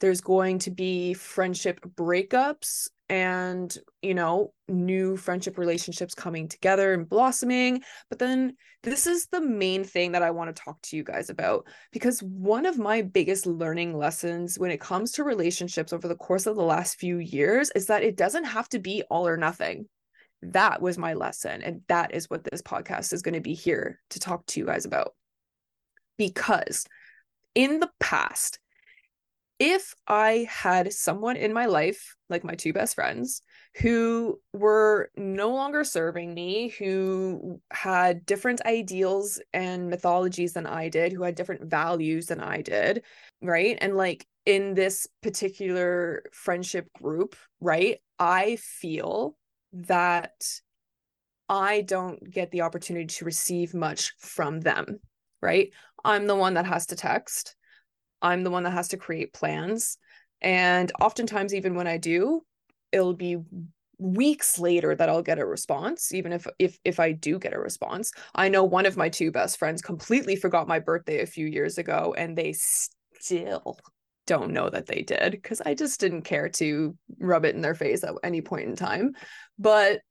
There's 0.00 0.22
going 0.22 0.60
to 0.60 0.70
be 0.70 1.12
friendship 1.12 1.80
breakups 1.94 2.88
and 3.10 3.76
you 4.02 4.14
know 4.14 4.52
new 4.68 5.16
friendship 5.16 5.58
relationships 5.58 6.14
coming 6.14 6.46
together 6.46 6.94
and 6.94 7.08
blossoming 7.08 7.82
but 8.08 8.20
then 8.20 8.54
this 8.84 9.04
is 9.08 9.26
the 9.32 9.40
main 9.40 9.82
thing 9.82 10.12
that 10.12 10.22
i 10.22 10.30
want 10.30 10.54
to 10.54 10.62
talk 10.62 10.80
to 10.80 10.96
you 10.96 11.02
guys 11.02 11.28
about 11.28 11.66
because 11.90 12.22
one 12.22 12.64
of 12.64 12.78
my 12.78 13.02
biggest 13.02 13.46
learning 13.46 13.98
lessons 13.98 14.60
when 14.60 14.70
it 14.70 14.80
comes 14.80 15.10
to 15.10 15.24
relationships 15.24 15.92
over 15.92 16.06
the 16.06 16.14
course 16.14 16.46
of 16.46 16.54
the 16.54 16.62
last 16.62 17.00
few 17.00 17.18
years 17.18 17.72
is 17.74 17.86
that 17.86 18.04
it 18.04 18.16
doesn't 18.16 18.44
have 18.44 18.68
to 18.68 18.78
be 18.78 19.02
all 19.10 19.26
or 19.26 19.36
nothing 19.36 19.88
that 20.42 20.80
was 20.80 20.96
my 20.96 21.14
lesson 21.14 21.62
and 21.62 21.82
that 21.88 22.14
is 22.14 22.30
what 22.30 22.44
this 22.44 22.62
podcast 22.62 23.12
is 23.12 23.22
going 23.22 23.34
to 23.34 23.40
be 23.40 23.54
here 23.54 24.00
to 24.10 24.18
talk 24.18 24.44
to 24.46 24.60
you 24.60 24.66
guys 24.66 24.84
about 24.84 25.14
because 26.16 26.86
in 27.54 27.80
the 27.80 27.90
past 28.00 28.58
if 29.60 29.94
I 30.08 30.48
had 30.50 30.90
someone 30.90 31.36
in 31.36 31.52
my 31.52 31.66
life, 31.66 32.16
like 32.30 32.42
my 32.42 32.54
two 32.54 32.72
best 32.72 32.94
friends, 32.94 33.42
who 33.82 34.40
were 34.54 35.10
no 35.16 35.50
longer 35.50 35.84
serving 35.84 36.32
me, 36.32 36.68
who 36.68 37.60
had 37.70 38.24
different 38.24 38.64
ideals 38.64 39.38
and 39.52 39.90
mythologies 39.90 40.54
than 40.54 40.66
I 40.66 40.88
did, 40.88 41.12
who 41.12 41.22
had 41.22 41.34
different 41.34 41.70
values 41.70 42.26
than 42.26 42.40
I 42.40 42.62
did, 42.62 43.04
right? 43.42 43.76
And 43.82 43.98
like 43.98 44.26
in 44.46 44.72
this 44.72 45.06
particular 45.22 46.22
friendship 46.32 46.88
group, 46.94 47.36
right? 47.60 47.98
I 48.18 48.56
feel 48.56 49.36
that 49.72 50.44
I 51.48 51.80
don't 51.80 52.30
get 52.30 52.50
the 52.50 52.62
opportunity 52.62 53.06
to 53.06 53.24
receive 53.24 53.74
much 53.74 54.14
from 54.18 54.60
them, 54.60 55.00
right? 55.42 55.72
I'm 56.04 56.26
the 56.26 56.36
one 56.36 56.54
that 56.54 56.66
has 56.66 56.86
to 56.86 56.96
text. 56.96 57.56
I'm 58.22 58.44
the 58.44 58.50
one 58.50 58.62
that 58.64 58.70
has 58.70 58.88
to 58.88 58.96
create 58.96 59.32
plans. 59.32 59.98
And 60.40 60.90
oftentimes, 61.00 61.54
even 61.54 61.74
when 61.74 61.86
I 61.86 61.96
do, 61.96 62.42
it'll 62.92 63.14
be 63.14 63.38
weeks 63.98 64.58
later 64.58 64.94
that 64.94 65.08
I'll 65.08 65.22
get 65.22 65.38
a 65.38 65.46
response, 65.46 66.14
even 66.14 66.32
if 66.32 66.46
if 66.58 66.78
if 66.84 67.00
I 67.00 67.12
do 67.12 67.38
get 67.38 67.54
a 67.54 67.58
response. 67.58 68.12
I 68.34 68.48
know 68.48 68.64
one 68.64 68.86
of 68.86 68.96
my 68.96 69.08
two 69.08 69.30
best 69.30 69.58
friends 69.58 69.82
completely 69.82 70.36
forgot 70.36 70.68
my 70.68 70.78
birthday 70.78 71.20
a 71.20 71.26
few 71.26 71.46
years 71.46 71.78
ago, 71.78 72.14
and 72.16 72.36
they 72.36 72.54
still 72.54 73.78
don't 74.30 74.52
know 74.52 74.70
that 74.70 74.86
they 74.86 75.02
did 75.02 75.32
because 75.32 75.60
I 75.60 75.74
just 75.74 75.98
didn't 75.98 76.22
care 76.22 76.48
to 76.50 76.96
rub 77.18 77.44
it 77.44 77.56
in 77.56 77.62
their 77.62 77.74
face 77.74 78.04
at 78.04 78.14
any 78.22 78.40
point 78.40 78.68
in 78.68 78.76
time. 78.76 79.14
But 79.58 80.02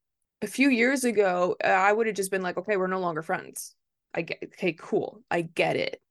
a 0.42 0.48
few 0.48 0.70
years 0.70 1.06
ago, 1.06 1.56
uh, 1.64 1.68
I 1.68 1.94
would 1.94 2.06
have 2.06 2.18
just 2.18 2.30
been 2.30 2.42
like, 2.42 2.58
okay, 2.58 2.76
we're 2.76 2.88
no 2.88 3.00
longer 3.00 3.22
friends. 3.22 3.74
I 4.14 4.24
get 4.24 4.40
okay, 4.44 4.76
cool. 4.78 5.22
I 5.32 5.44
get 5.44 5.78
it. 5.78 6.02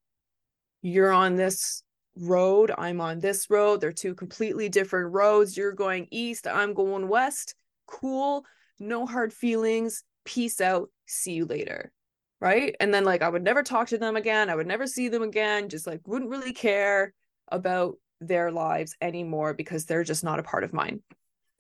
You're 0.81 1.13
on 1.13 1.37
this 1.37 1.83
road. 2.17 2.73
I'm 2.79 3.03
on 3.03 3.19
this 3.19 3.51
road. 3.51 3.83
They're 3.83 3.93
two 3.93 4.15
completely 4.15 4.71
different 4.71 5.13
roads. 5.13 5.55
You're 5.55 5.73
going 5.73 6.09
east. 6.11 6.47
I'm 6.47 6.73
going 6.73 7.09
west. 7.09 7.57
Cool. 7.87 8.43
No 8.79 9.05
hard 9.05 9.35
feelings. 9.35 10.03
Peace 10.25 10.63
out. 10.63 10.89
See 11.05 11.33
you 11.33 11.45
later. 11.45 11.93
Right. 12.41 12.75
And 12.81 12.95
then, 12.95 13.05
like, 13.05 13.21
I 13.21 13.29
would 13.29 13.45
never 13.45 13.63
talk 13.63 13.89
to 13.89 13.99
them 13.99 14.17
again. 14.17 14.49
I 14.49 14.55
would 14.55 14.67
never 14.67 14.87
see 14.87 15.09
them 15.11 15.23
again. 15.23 15.69
Just 15.69 15.87
like, 15.87 16.01
wouldn't 16.07 16.31
really 16.31 16.55
care 16.55 17.13
about 17.51 17.97
their 18.21 18.51
lives 18.51 18.97
anymore 19.01 19.55
because 19.55 19.85
they're 19.85 20.05
just 20.05 20.25
not 20.25 20.39
a 20.39 20.43
part 20.43 20.65
of 20.65 20.73
mine. 20.73 21.01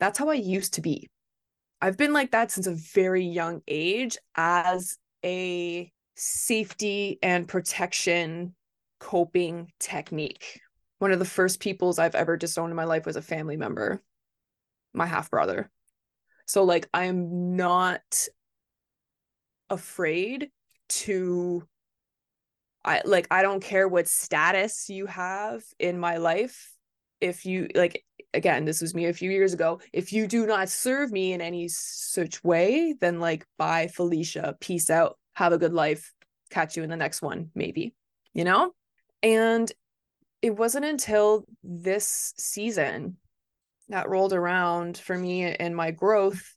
That's 0.00 0.18
how 0.18 0.28
I 0.28 0.34
used 0.34 0.74
to 0.74 0.80
be. 0.80 1.08
I've 1.80 1.96
been 1.96 2.12
like 2.12 2.32
that 2.32 2.50
since 2.50 2.66
a 2.66 2.74
very 2.74 3.24
young 3.24 3.62
age 3.68 4.18
as 4.34 4.98
a 5.24 5.92
safety 6.16 7.18
and 7.22 7.46
protection 7.46 8.54
coping 8.98 9.70
technique. 9.78 10.60
One 10.98 11.12
of 11.12 11.20
the 11.20 11.24
first 11.24 11.60
peoples 11.60 11.98
I've 11.98 12.16
ever 12.16 12.36
disowned 12.36 12.70
in 12.70 12.76
my 12.76 12.84
life 12.84 13.06
was 13.06 13.16
a 13.16 13.22
family 13.22 13.56
member, 13.56 14.02
my 14.92 15.06
half 15.06 15.30
brother. 15.30 15.70
So, 16.46 16.64
like, 16.64 16.88
I'm 16.92 17.54
not 17.56 18.02
afraid 19.70 20.50
to 20.88 21.62
I 22.84 23.02
like 23.04 23.26
I 23.30 23.42
don't 23.42 23.62
care 23.62 23.88
what 23.88 24.08
status 24.08 24.88
you 24.88 25.06
have 25.06 25.62
in 25.78 25.98
my 25.98 26.16
life. 26.16 26.72
If 27.20 27.44
you 27.44 27.68
like 27.74 28.04
again, 28.34 28.64
this 28.64 28.80
was 28.80 28.94
me 28.94 29.06
a 29.06 29.12
few 29.12 29.30
years 29.30 29.52
ago. 29.52 29.80
If 29.92 30.12
you 30.12 30.26
do 30.26 30.46
not 30.46 30.68
serve 30.68 31.10
me 31.10 31.32
in 31.32 31.40
any 31.40 31.68
such 31.68 32.42
way, 32.44 32.94
then 33.00 33.20
like 33.20 33.46
bye 33.58 33.88
Felicia, 33.88 34.56
peace 34.60 34.90
out, 34.90 35.18
have 35.34 35.52
a 35.52 35.58
good 35.58 35.72
life, 35.72 36.12
catch 36.50 36.76
you 36.76 36.82
in 36.82 36.90
the 36.90 36.96
next 36.96 37.22
one, 37.22 37.50
maybe. 37.54 37.94
You 38.32 38.44
know? 38.44 38.72
And 39.22 39.70
it 40.42 40.56
wasn't 40.56 40.84
until 40.84 41.44
this 41.64 42.32
season 42.36 43.16
that 43.88 44.08
rolled 44.08 44.32
around 44.32 44.98
for 44.98 45.16
me 45.16 45.44
and 45.44 45.74
my 45.74 45.90
growth 45.90 46.54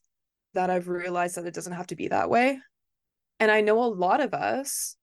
that 0.54 0.70
I've 0.70 0.88
realized 0.88 1.36
that 1.36 1.46
it 1.46 1.54
doesn't 1.54 1.72
have 1.72 1.86
to 1.88 1.96
be 1.96 2.08
that 2.08 2.30
way. 2.30 2.60
And 3.40 3.50
I 3.50 3.62
know 3.62 3.82
a 3.82 3.86
lot 3.86 4.20
of 4.20 4.34
us 4.34 4.96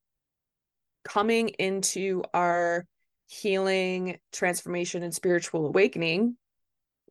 coming 1.04 1.50
into 1.50 2.24
our 2.34 2.86
healing, 3.28 4.20
transformation, 4.32 5.04
and 5.04 5.14
spiritual 5.14 5.68
awakening, 5.68 6.36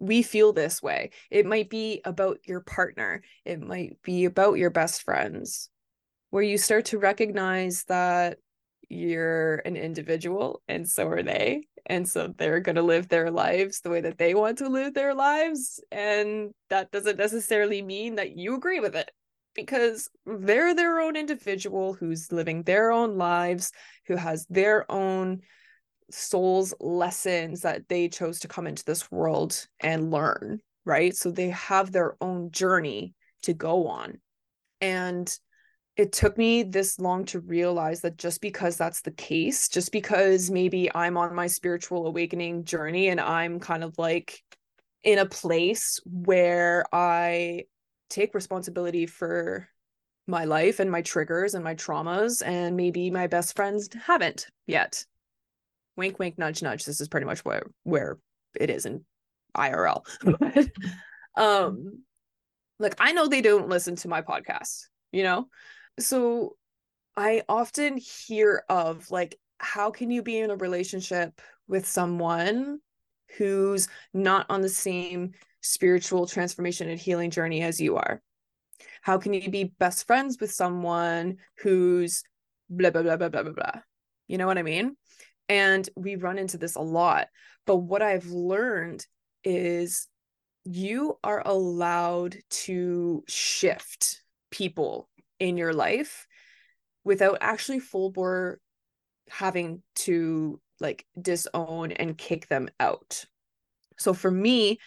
we 0.00 0.22
feel 0.22 0.52
this 0.52 0.82
way. 0.82 1.10
It 1.30 1.46
might 1.46 1.70
be 1.70 2.00
about 2.04 2.38
your 2.44 2.60
partner, 2.60 3.22
it 3.44 3.60
might 3.60 4.00
be 4.02 4.24
about 4.24 4.58
your 4.58 4.70
best 4.70 5.02
friends, 5.02 5.70
where 6.30 6.42
you 6.42 6.58
start 6.58 6.86
to 6.86 6.98
recognize 6.98 7.84
that 7.84 8.38
you're 8.88 9.56
an 9.56 9.76
individual 9.76 10.62
and 10.66 10.88
so 10.88 11.08
are 11.08 11.22
they. 11.22 11.66
And 11.86 12.08
so 12.08 12.28
they're 12.36 12.60
going 12.60 12.76
to 12.76 12.82
live 12.82 13.08
their 13.08 13.30
lives 13.30 13.80
the 13.80 13.90
way 13.90 14.00
that 14.02 14.18
they 14.18 14.34
want 14.34 14.58
to 14.58 14.68
live 14.68 14.94
their 14.94 15.14
lives. 15.14 15.82
And 15.90 16.50
that 16.68 16.90
doesn't 16.90 17.18
necessarily 17.18 17.82
mean 17.82 18.16
that 18.16 18.36
you 18.36 18.54
agree 18.54 18.80
with 18.80 18.94
it 18.94 19.10
because 19.64 20.08
they're 20.24 20.74
their 20.74 21.00
own 21.00 21.16
individual 21.16 21.94
who's 21.94 22.32
living 22.32 22.62
their 22.62 22.90
own 22.90 23.16
lives 23.16 23.72
who 24.06 24.16
has 24.16 24.46
their 24.48 24.90
own 24.90 25.40
soul's 26.10 26.72
lessons 26.80 27.62
that 27.62 27.88
they 27.88 28.08
chose 28.08 28.40
to 28.40 28.48
come 28.48 28.66
into 28.66 28.84
this 28.84 29.10
world 29.10 29.66
and 29.80 30.10
learn 30.10 30.60
right? 30.88 31.14
So 31.14 31.30
they 31.30 31.50
have 31.50 31.92
their 31.92 32.16
own 32.20 32.50
journey 32.50 33.14
to 33.42 33.52
go 33.52 33.88
on. 33.88 34.18
And 34.80 35.32
it 35.96 36.12
took 36.12 36.38
me 36.38 36.62
this 36.62 36.98
long 36.98 37.26
to 37.26 37.40
realize 37.40 38.00
that 38.00 38.16
just 38.16 38.40
because 38.40 38.78
that's 38.78 39.02
the 39.02 39.10
case, 39.10 39.68
just 39.68 39.92
because 39.92 40.50
maybe 40.50 40.90
I'm 40.94 41.18
on 41.18 41.34
my 41.34 41.46
spiritual 41.46 42.06
awakening 42.06 42.64
journey 42.64 43.08
and 43.08 43.20
I'm 43.20 43.60
kind 43.60 43.84
of 43.84 43.98
like 43.98 44.42
in 45.04 45.18
a 45.18 45.26
place 45.26 46.00
where 46.06 46.84
I 46.90 47.64
take 48.08 48.34
responsibility 48.34 49.06
for 49.06 49.68
my 50.26 50.44
life 50.44 50.78
and 50.78 50.90
my 50.90 51.02
triggers 51.02 51.54
and 51.54 51.64
my 51.64 51.74
traumas, 51.74 52.42
and 52.44 52.76
maybe 52.76 53.10
my 53.10 53.26
best 53.26 53.56
friends 53.56 53.88
haven't 54.06 54.46
yet. 54.66 55.04
Wink, 55.96 56.18
wink, 56.18 56.38
nudge, 56.38 56.62
nudge. 56.62 56.84
This 56.84 57.00
is 57.00 57.08
pretty 57.08 57.26
much 57.26 57.44
where 57.44 57.70
where 57.82 58.18
it 58.58 58.70
is 58.70 58.86
in 58.86 59.04
IRL. 59.56 60.04
um, 61.36 62.02
like 62.78 62.94
I 62.98 63.12
know 63.12 63.26
they 63.26 63.40
don't 63.40 63.68
listen 63.68 63.96
to 63.96 64.08
my 64.08 64.22
podcast, 64.22 64.86
you 65.12 65.22
know, 65.22 65.48
so 65.98 66.56
I 67.16 67.42
often 67.48 67.96
hear 67.96 68.64
of 68.68 69.10
like, 69.10 69.38
how 69.58 69.90
can 69.90 70.10
you 70.10 70.22
be 70.22 70.38
in 70.38 70.50
a 70.50 70.56
relationship 70.56 71.40
with 71.66 71.86
someone 71.86 72.78
who's 73.36 73.88
not 74.14 74.46
on 74.48 74.60
the 74.60 74.68
same 74.68 75.32
spiritual 75.60 76.26
transformation 76.26 76.88
and 76.88 76.98
healing 76.98 77.30
journey 77.30 77.62
as 77.62 77.80
you 77.80 77.96
are? 77.96 78.22
How 79.02 79.18
can 79.18 79.32
you 79.32 79.50
be 79.50 79.72
best 79.78 80.06
friends 80.06 80.38
with 80.40 80.52
someone 80.52 81.36
who's 81.62 82.22
blah, 82.68 82.90
blah, 82.90 83.02
blah, 83.02 83.16
blah, 83.16 83.28
blah, 83.28 83.42
blah, 83.42 83.52
blah? 83.52 83.80
You 84.26 84.38
know 84.38 84.46
what 84.46 84.58
I 84.58 84.62
mean? 84.62 84.96
And 85.48 85.88
we 85.96 86.16
run 86.16 86.38
into 86.38 86.58
this 86.58 86.76
a 86.76 86.80
lot. 86.80 87.28
But 87.66 87.76
what 87.76 88.02
I've 88.02 88.26
learned 88.26 89.06
is 89.44 90.08
you 90.64 91.18
are 91.24 91.42
allowed 91.44 92.36
to 92.50 93.24
shift 93.26 94.22
people 94.50 95.08
in 95.38 95.56
your 95.56 95.72
life 95.72 96.26
without 97.04 97.38
actually 97.40 97.80
full 97.80 98.10
bore 98.10 98.58
having 99.30 99.82
to 99.94 100.60
like 100.80 101.06
disown 101.20 101.92
and 101.92 102.18
kick 102.18 102.48
them 102.48 102.68
out. 102.78 103.24
So 103.98 104.12
for 104.12 104.30
me, 104.30 104.78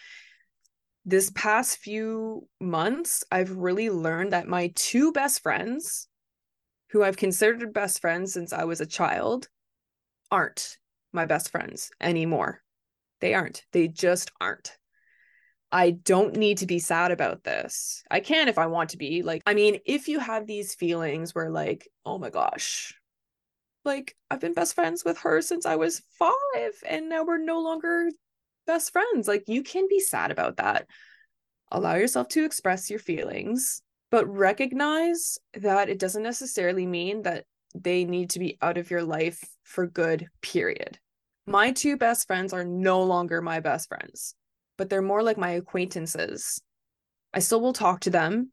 this 1.04 1.30
past 1.34 1.78
few 1.78 2.48
months, 2.60 3.24
I've 3.30 3.56
really 3.56 3.90
learned 3.90 4.32
that 4.32 4.46
my 4.46 4.72
two 4.74 5.12
best 5.12 5.42
friends, 5.42 6.08
who 6.90 7.02
I've 7.02 7.16
considered 7.16 7.72
best 7.72 8.00
friends 8.00 8.32
since 8.32 8.52
I 8.52 8.64
was 8.64 8.80
a 8.80 8.86
child, 8.86 9.48
aren't 10.30 10.78
my 11.12 11.26
best 11.26 11.50
friends 11.50 11.90
anymore. 12.00 12.62
They 13.20 13.34
aren't. 13.34 13.64
They 13.72 13.88
just 13.88 14.30
aren't. 14.40 14.76
I 15.70 15.90
don't 15.90 16.36
need 16.36 16.58
to 16.58 16.66
be 16.66 16.78
sad 16.78 17.12
about 17.12 17.44
this. 17.44 18.04
I 18.10 18.20
can 18.20 18.48
if 18.48 18.58
I 18.58 18.66
want 18.66 18.90
to 18.90 18.98
be. 18.98 19.22
Like, 19.22 19.42
I 19.46 19.54
mean, 19.54 19.78
if 19.86 20.06
you 20.06 20.18
have 20.18 20.46
these 20.46 20.74
feelings 20.74 21.34
where, 21.34 21.50
like, 21.50 21.88
oh 22.04 22.18
my 22.18 22.30
gosh, 22.30 22.94
like, 23.84 24.14
I've 24.30 24.40
been 24.40 24.52
best 24.52 24.74
friends 24.74 25.04
with 25.04 25.18
her 25.20 25.40
since 25.40 25.66
I 25.66 25.76
was 25.76 26.02
five, 26.18 26.72
and 26.86 27.08
now 27.08 27.24
we're 27.24 27.38
no 27.38 27.60
longer 27.60 28.10
best 28.66 28.92
friends. 28.92 29.28
Like, 29.28 29.44
you 29.46 29.62
can 29.62 29.86
be 29.88 30.00
sad 30.00 30.30
about 30.30 30.56
that. 30.56 30.86
Allow 31.70 31.94
yourself 31.94 32.28
to 32.28 32.44
express 32.44 32.90
your 32.90 32.98
feelings, 32.98 33.82
but 34.10 34.26
recognize 34.26 35.38
that 35.54 35.88
it 35.88 35.98
doesn't 35.98 36.22
necessarily 36.22 36.86
mean 36.86 37.22
that 37.22 37.44
they 37.74 38.04
need 38.04 38.30
to 38.30 38.38
be 38.38 38.58
out 38.60 38.76
of 38.76 38.90
your 38.90 39.02
life 39.02 39.42
for 39.64 39.86
good, 39.86 40.26
period. 40.42 40.98
My 41.46 41.72
two 41.72 41.96
best 41.96 42.26
friends 42.26 42.52
are 42.52 42.64
no 42.64 43.02
longer 43.02 43.40
my 43.40 43.60
best 43.60 43.88
friends 43.88 44.34
but 44.76 44.90
they're 44.90 45.02
more 45.02 45.22
like 45.22 45.38
my 45.38 45.50
acquaintances. 45.50 46.60
I 47.32 47.38
still 47.38 47.60
will 47.60 47.72
talk 47.72 48.00
to 48.00 48.10
them. 48.10 48.50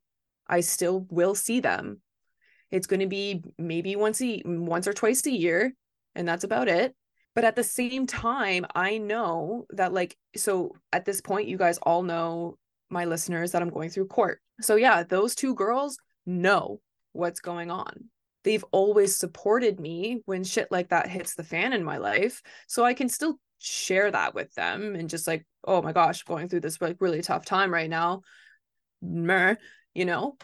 I 0.48 0.62
still 0.62 1.08
will 1.10 1.36
see 1.36 1.60
them. 1.60 2.02
It's 2.72 2.88
going 2.88 3.00
to 3.00 3.08
be 3.08 3.44
maybe 3.58 3.96
once 3.96 4.22
a 4.22 4.42
once 4.46 4.88
or 4.88 4.94
twice 4.94 5.26
a 5.26 5.32
year 5.32 5.74
and 6.16 6.28
that's 6.28 6.44
about 6.44 6.68
it. 6.68 6.96
But 7.40 7.46
at 7.46 7.56
the 7.56 7.64
same 7.64 8.06
time, 8.06 8.66
I 8.76 8.98
know 8.98 9.66
that 9.70 9.94
like 9.94 10.18
so 10.36 10.76
at 10.92 11.06
this 11.06 11.22
point 11.22 11.48
you 11.48 11.58
guys 11.58 11.78
all 11.78 12.04
know 12.04 12.58
my 12.90 13.06
listeners 13.06 13.54
that 13.54 13.62
I'm 13.62 13.70
going 13.70 13.90
through 13.90 14.08
court. 14.08 14.42
So 14.60 14.76
yeah, 14.76 15.04
those 15.04 15.36
two 15.36 15.56
girls 15.56 15.98
know 16.26 16.82
what's 17.14 17.40
going 17.40 17.72
on. 17.72 18.10
They've 18.44 18.66
always 18.74 19.16
supported 19.16 19.80
me 19.80 20.22
when 20.26 20.44
shit 20.44 20.70
like 20.70 20.90
that 20.90 21.08
hits 21.08 21.36
the 21.36 21.46
fan 21.46 21.72
in 21.72 21.82
my 21.82 21.96
life. 21.96 22.42
So 22.68 22.84
I 22.84 22.94
can 22.94 23.08
still 23.08 23.40
share 23.60 24.12
that 24.12 24.36
with 24.36 24.54
them 24.56 24.96
and 24.96 25.10
just 25.10 25.26
like 25.26 25.48
oh 25.64 25.82
my 25.82 25.94
gosh 25.94 26.24
going 26.24 26.50
through 26.50 26.60
this 26.60 26.82
like 26.82 26.98
really 27.00 27.22
tough 27.22 27.46
time 27.46 27.74
right 27.74 27.90
now 27.90 28.22
Mer, 29.02 29.58
you 29.94 30.04
know 30.04 30.36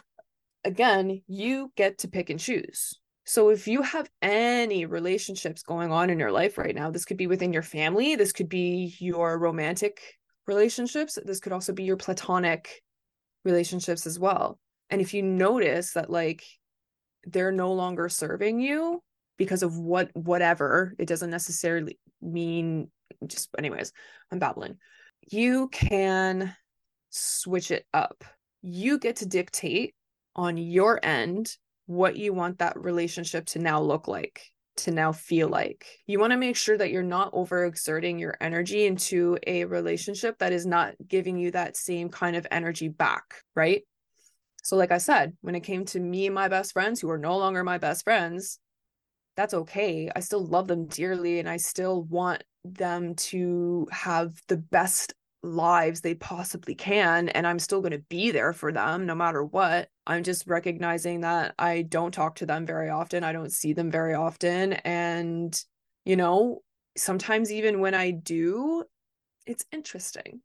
again 0.64 1.20
you 1.26 1.70
get 1.76 1.98
to 1.98 2.08
pick 2.08 2.30
and 2.30 2.40
choose 2.40 2.98
so 3.26 3.50
if 3.50 3.66
you 3.66 3.82
have 3.82 4.08
any 4.22 4.86
relationships 4.86 5.62
going 5.62 5.92
on 5.92 6.10
in 6.10 6.18
your 6.18 6.32
life 6.32 6.56
right 6.58 6.74
now 6.74 6.90
this 6.90 7.04
could 7.04 7.16
be 7.16 7.26
within 7.26 7.52
your 7.52 7.62
family 7.62 8.16
this 8.16 8.32
could 8.32 8.48
be 8.48 8.94
your 8.98 9.38
romantic 9.38 10.00
relationships 10.46 11.18
this 11.24 11.40
could 11.40 11.52
also 11.52 11.72
be 11.72 11.84
your 11.84 11.96
platonic 11.96 12.82
relationships 13.46 14.06
as 14.06 14.18
well. 14.18 14.58
And 14.90 15.00
if 15.00 15.14
you 15.14 15.22
notice 15.22 15.92
that 15.92 16.10
like 16.10 16.44
they're 17.24 17.52
no 17.52 17.72
longer 17.72 18.08
serving 18.08 18.60
you 18.60 19.02
because 19.38 19.62
of 19.62 19.78
what 19.78 20.10
whatever 20.14 20.94
it 20.98 21.06
doesn't 21.06 21.30
necessarily 21.30 21.98
mean 22.20 22.90
just 23.26 23.48
anyways 23.56 23.92
i'm 24.30 24.38
babbling. 24.38 24.76
You 25.28 25.68
can 25.68 26.54
switch 27.10 27.70
it 27.70 27.86
up. 27.94 28.24
You 28.62 28.98
get 28.98 29.16
to 29.16 29.26
dictate 29.26 29.94
on 30.34 30.56
your 30.56 31.00
end 31.02 31.56
what 31.86 32.16
you 32.16 32.32
want 32.32 32.58
that 32.58 32.78
relationship 32.78 33.46
to 33.46 33.58
now 33.58 33.80
look 33.80 34.08
like 34.08 34.42
to 34.76 34.90
now 34.90 35.10
feel 35.10 35.48
like 35.48 35.86
you 36.06 36.18
want 36.18 36.32
to 36.32 36.36
make 36.36 36.56
sure 36.56 36.76
that 36.76 36.90
you're 36.90 37.02
not 37.02 37.32
overexerting 37.32 38.20
your 38.20 38.36
energy 38.40 38.84
into 38.84 39.38
a 39.46 39.64
relationship 39.64 40.36
that 40.38 40.52
is 40.52 40.66
not 40.66 40.94
giving 41.08 41.38
you 41.38 41.50
that 41.50 41.76
same 41.76 42.10
kind 42.10 42.36
of 42.36 42.46
energy 42.50 42.88
back 42.88 43.24
right 43.54 43.82
so 44.62 44.76
like 44.76 44.92
i 44.92 44.98
said 44.98 45.34
when 45.40 45.54
it 45.54 45.60
came 45.60 45.86
to 45.86 45.98
me 45.98 46.26
and 46.26 46.34
my 46.34 46.48
best 46.48 46.72
friends 46.72 47.00
who 47.00 47.08
are 47.08 47.16
no 47.16 47.38
longer 47.38 47.64
my 47.64 47.78
best 47.78 48.04
friends 48.04 48.58
that's 49.36 49.54
okay. 49.54 50.10
I 50.14 50.20
still 50.20 50.44
love 50.44 50.66
them 50.66 50.86
dearly 50.86 51.38
and 51.38 51.48
I 51.48 51.58
still 51.58 52.02
want 52.02 52.42
them 52.64 53.14
to 53.14 53.86
have 53.92 54.32
the 54.48 54.56
best 54.56 55.14
lives 55.46 56.00
they 56.00 56.14
possibly 56.14 56.74
can 56.74 57.28
and 57.30 57.46
I'm 57.46 57.58
still 57.58 57.80
going 57.80 57.92
to 57.92 57.98
be 57.98 58.30
there 58.30 58.52
for 58.52 58.72
them 58.72 59.06
no 59.06 59.14
matter 59.14 59.44
what. 59.44 59.88
I'm 60.06 60.22
just 60.22 60.46
recognizing 60.46 61.22
that 61.22 61.54
I 61.58 61.82
don't 61.82 62.12
talk 62.12 62.36
to 62.36 62.46
them 62.46 62.66
very 62.66 62.90
often. 62.90 63.24
I 63.24 63.32
don't 63.32 63.52
see 63.52 63.72
them 63.72 63.90
very 63.90 64.14
often 64.14 64.74
and 64.74 65.58
you 66.04 66.16
know, 66.16 66.62
sometimes 66.96 67.50
even 67.50 67.80
when 67.80 67.94
I 67.94 68.12
do, 68.12 68.84
it's 69.46 69.64
interesting. 69.72 70.40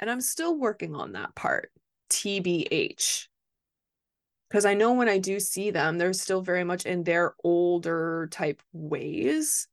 And 0.00 0.10
I'm 0.10 0.20
still 0.20 0.58
working 0.58 0.96
on 0.96 1.12
that 1.12 1.34
part. 1.34 1.70
TBH 2.10 3.26
because 4.54 4.66
I 4.66 4.74
know 4.74 4.92
when 4.92 5.08
I 5.08 5.18
do 5.18 5.40
see 5.40 5.72
them, 5.72 5.98
they're 5.98 6.12
still 6.12 6.40
very 6.40 6.62
much 6.62 6.86
in 6.86 7.02
their 7.02 7.34
older 7.42 8.28
type 8.30 8.62
ways. 8.72 9.66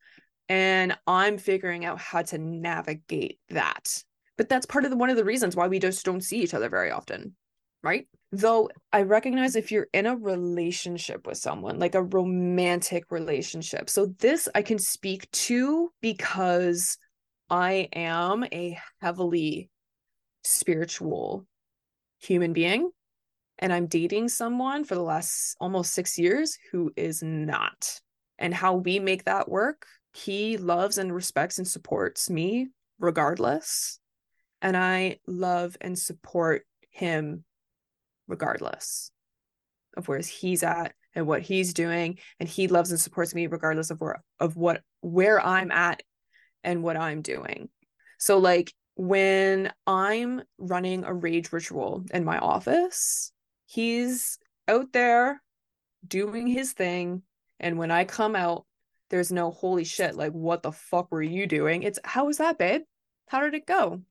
And 0.50 0.98
I'm 1.06 1.38
figuring 1.38 1.86
out 1.86 2.00
how 2.00 2.24
to 2.24 2.40
navigate 2.40 3.38
that. 3.50 4.04
But 4.42 4.50
that's 4.50 4.66
part 4.66 4.86
of 4.86 4.90
the, 4.90 4.98
one 4.98 5.12
of 5.12 5.18
the 5.18 5.24
reasons 5.24 5.56
why 5.56 5.68
we 5.68 5.78
just 5.78 6.04
don't 6.04 6.24
see 6.24 6.42
each 6.42 6.56
other 6.56 6.68
very 6.68 6.90
often, 6.90 7.36
right? 7.84 8.08
Though 8.32 8.72
I 8.92 9.04
recognize 9.04 9.56
if 9.56 9.72
you're 9.72 9.86
in 9.94 10.08
a 10.08 10.16
relationship 10.16 11.28
with 11.28 11.38
someone, 11.38 11.78
like 11.78 11.94
a 11.94 12.02
romantic 12.02 13.12
relationship. 13.12 13.88
So 13.88 14.08
this 14.18 14.50
I 14.56 14.64
can 14.64 14.80
speak 14.80 15.30
to 15.30 15.92
because 16.02 16.98
I 17.52 17.88
am 17.94 18.44
a 18.46 18.80
heavily 19.00 19.70
spiritual 20.44 21.46
human 22.18 22.52
being 22.52 22.90
and 23.60 23.72
I'm 23.72 23.86
dating 23.86 24.30
someone 24.30 24.86
for 24.86 24.96
the 24.96 25.04
last 25.04 25.56
almost 25.62 25.94
six 25.94 26.18
years 26.18 26.58
who 26.72 26.92
is 26.96 27.22
not. 27.22 28.02
And 28.40 28.56
how 28.56 28.74
we 28.74 28.98
make 28.98 29.26
that 29.26 29.48
work, 29.50 29.86
he 30.16 30.58
loves 30.58 30.98
and 30.98 31.14
respects 31.14 31.60
and 31.60 31.68
supports 31.68 32.28
me 32.28 32.70
regardless. 32.98 34.00
And 34.62 34.78
I 34.78 35.20
love 35.28 35.76
and 35.82 35.98
support 35.98 36.66
him 36.90 37.44
regardless 38.28 39.12
of 39.98 40.08
where 40.08 40.20
he's 40.20 40.64
at 40.64 40.94
and 41.16 41.28
what 41.28 41.42
he's 41.42 41.74
doing. 41.74 42.20
And 42.40 42.48
he 42.48 42.68
loves 42.68 42.92
and 42.92 43.00
supports 43.00 43.34
me 43.36 43.48
regardless 43.48 43.92
of 43.92 44.00
where 44.00 44.24
of 44.40 44.56
what 44.56 44.82
where 45.02 45.44
I'm 45.44 45.72
at 45.72 46.04
and 46.64 46.84
what 46.84 46.98
I'm 46.98 47.22
doing. 47.22 47.70
So 48.20 48.38
like 48.38 48.74
when 48.96 49.72
I'm 49.88 50.44
running 50.58 51.04
a 51.04 51.14
rage 51.14 51.52
ritual 51.52 52.06
in 52.14 52.24
my 52.24 52.38
office, 52.38 53.32
he's 53.66 54.38
out 54.68 54.94
there 54.94 55.42
doing 56.08 56.48
his 56.48 56.74
thing 56.74 57.22
and 57.60 57.78
when 57.78 57.92
i 57.92 58.04
come 58.04 58.36
out 58.36 58.66
there's 59.10 59.32
no 59.32 59.52
holy 59.52 59.84
shit 59.84 60.16
like 60.16 60.32
what 60.32 60.64
the 60.64 60.72
fuck 60.72 61.12
were 61.12 61.22
you 61.22 61.46
doing 61.46 61.84
it's 61.84 62.00
how 62.04 62.26
was 62.26 62.38
that 62.38 62.58
babe 62.58 62.82
how 63.28 63.42
did 63.42 63.54
it 63.54 63.66
go 63.66 64.02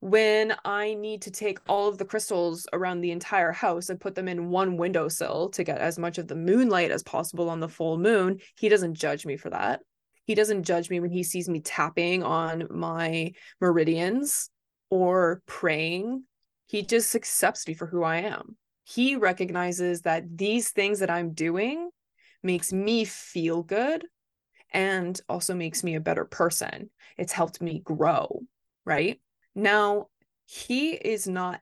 when 0.00 0.54
I 0.64 0.94
need 0.94 1.22
to 1.22 1.30
take 1.30 1.58
all 1.68 1.88
of 1.88 1.98
the 1.98 2.04
crystals 2.04 2.66
around 2.72 3.00
the 3.00 3.10
entire 3.10 3.52
house 3.52 3.88
and 3.88 4.00
put 4.00 4.14
them 4.14 4.28
in 4.28 4.50
one 4.50 4.76
windowsill 4.76 5.50
to 5.50 5.64
get 5.64 5.78
as 5.78 5.98
much 5.98 6.18
of 6.18 6.28
the 6.28 6.36
moonlight 6.36 6.90
as 6.90 7.02
possible 7.02 7.48
on 7.48 7.60
the 7.60 7.68
full 7.68 7.98
moon, 7.98 8.40
he 8.56 8.68
doesn't 8.68 8.94
judge 8.94 9.24
me 9.24 9.36
for 9.36 9.50
that. 9.50 9.80
He 10.26 10.34
doesn't 10.34 10.64
judge 10.64 10.90
me 10.90 11.00
when 11.00 11.10
he 11.10 11.22
sees 11.22 11.48
me 11.48 11.60
tapping 11.60 12.22
on 12.22 12.66
my 12.70 13.32
meridians 13.60 14.50
or 14.90 15.40
praying. 15.46 16.24
He 16.66 16.82
just 16.82 17.14
accepts 17.14 17.66
me 17.66 17.74
for 17.74 17.86
who 17.86 18.02
I 18.02 18.18
am. 18.18 18.56
He 18.84 19.16
recognizes 19.16 20.02
that 20.02 20.36
these 20.36 20.70
things 20.70 20.98
that 20.98 21.10
I'm 21.10 21.32
doing 21.32 21.90
makes 22.42 22.72
me 22.72 23.04
feel 23.04 23.62
good 23.62 24.04
and 24.72 25.18
also 25.28 25.54
makes 25.54 25.82
me 25.82 25.94
a 25.94 26.00
better 26.00 26.24
person. 26.24 26.90
It's 27.16 27.32
helped 27.32 27.62
me 27.62 27.80
grow, 27.80 28.42
right? 28.84 29.20
Now, 29.56 30.08
he 30.44 30.90
is 30.90 31.26
not 31.26 31.60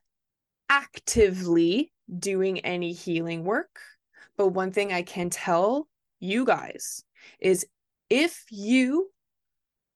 actively 0.68 1.92
doing 2.18 2.58
any 2.58 2.92
healing 2.92 3.44
work, 3.44 3.78
but 4.36 4.48
one 4.48 4.72
thing 4.72 4.92
I 4.92 5.02
can 5.02 5.30
tell 5.30 5.86
you 6.18 6.44
guys 6.44 7.04
is 7.38 7.64
if 8.10 8.44
you 8.50 9.10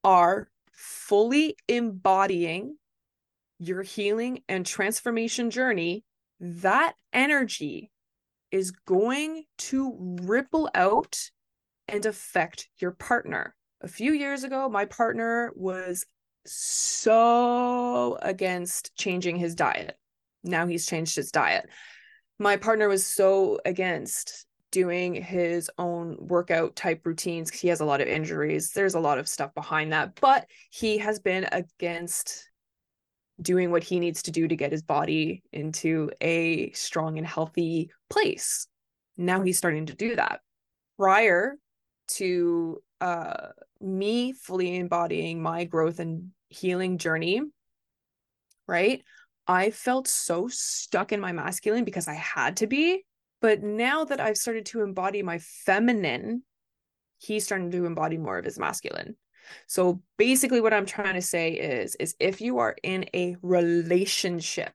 are 0.04 0.48
fully 0.70 1.56
embodying 1.66 2.76
your 3.58 3.82
healing 3.82 4.42
and 4.48 4.64
transformation 4.64 5.50
journey, 5.50 6.04
that 6.38 6.94
energy 7.12 7.90
is 8.52 8.70
going 8.70 9.42
to 9.58 9.96
ripple 10.22 10.70
out 10.72 11.18
and 11.88 12.06
affect 12.06 12.68
your 12.78 12.92
partner. 12.92 13.56
A 13.80 13.88
few 13.88 14.12
years 14.12 14.44
ago, 14.44 14.68
my 14.68 14.84
partner 14.84 15.52
was 15.56 16.06
so 16.46 18.18
against 18.22 18.94
changing 18.96 19.36
his 19.36 19.54
diet. 19.54 19.96
Now 20.44 20.66
he's 20.66 20.86
changed 20.86 21.16
his 21.16 21.30
diet. 21.30 21.68
My 22.38 22.56
partner 22.56 22.88
was 22.88 23.04
so 23.04 23.58
against 23.64 24.46
doing 24.70 25.14
his 25.14 25.70
own 25.78 26.16
workout 26.20 26.76
type 26.76 27.04
routines 27.06 27.50
he 27.50 27.68
has 27.68 27.80
a 27.80 27.84
lot 27.84 28.00
of 28.00 28.08
injuries. 28.08 28.72
There's 28.72 28.94
a 28.94 29.00
lot 29.00 29.18
of 29.18 29.28
stuff 29.28 29.54
behind 29.54 29.92
that, 29.92 30.20
but 30.20 30.46
he 30.70 30.98
has 30.98 31.18
been 31.18 31.48
against 31.52 32.48
doing 33.40 33.70
what 33.70 33.84
he 33.84 34.00
needs 34.00 34.22
to 34.22 34.30
do 34.30 34.48
to 34.48 34.56
get 34.56 34.72
his 34.72 34.82
body 34.82 35.42
into 35.52 36.10
a 36.20 36.70
strong 36.72 37.18
and 37.18 37.26
healthy 37.26 37.90
place. 38.10 38.66
Now 39.16 39.42
he's 39.42 39.58
starting 39.58 39.86
to 39.86 39.94
do 39.94 40.16
that. 40.16 40.40
Prior 40.98 41.56
to 42.08 42.82
uh, 43.00 43.48
me 43.80 44.32
fully 44.32 44.76
embodying 44.76 45.42
my 45.42 45.64
growth 45.64 46.00
and 46.00 46.30
healing 46.48 46.98
journey, 46.98 47.42
right? 48.66 49.02
I 49.46 49.70
felt 49.70 50.08
so 50.08 50.48
stuck 50.48 51.12
in 51.12 51.20
my 51.20 51.32
masculine 51.32 51.84
because 51.84 52.08
I 52.08 52.14
had 52.14 52.58
to 52.58 52.66
be. 52.66 53.04
But 53.40 53.62
now 53.62 54.04
that 54.04 54.20
I've 54.20 54.36
started 54.36 54.66
to 54.66 54.82
embody 54.82 55.22
my 55.22 55.38
feminine, 55.38 56.42
he's 57.18 57.44
starting 57.44 57.70
to 57.70 57.86
embody 57.86 58.18
more 58.18 58.38
of 58.38 58.44
his 58.44 58.58
masculine. 58.58 59.16
So 59.66 60.02
basically 60.16 60.60
what 60.60 60.74
I'm 60.74 60.86
trying 60.86 61.14
to 61.14 61.22
say 61.22 61.52
is 61.52 61.94
is 61.96 62.14
if 62.20 62.40
you 62.40 62.58
are 62.58 62.76
in 62.82 63.06
a 63.14 63.36
relationship 63.42 64.72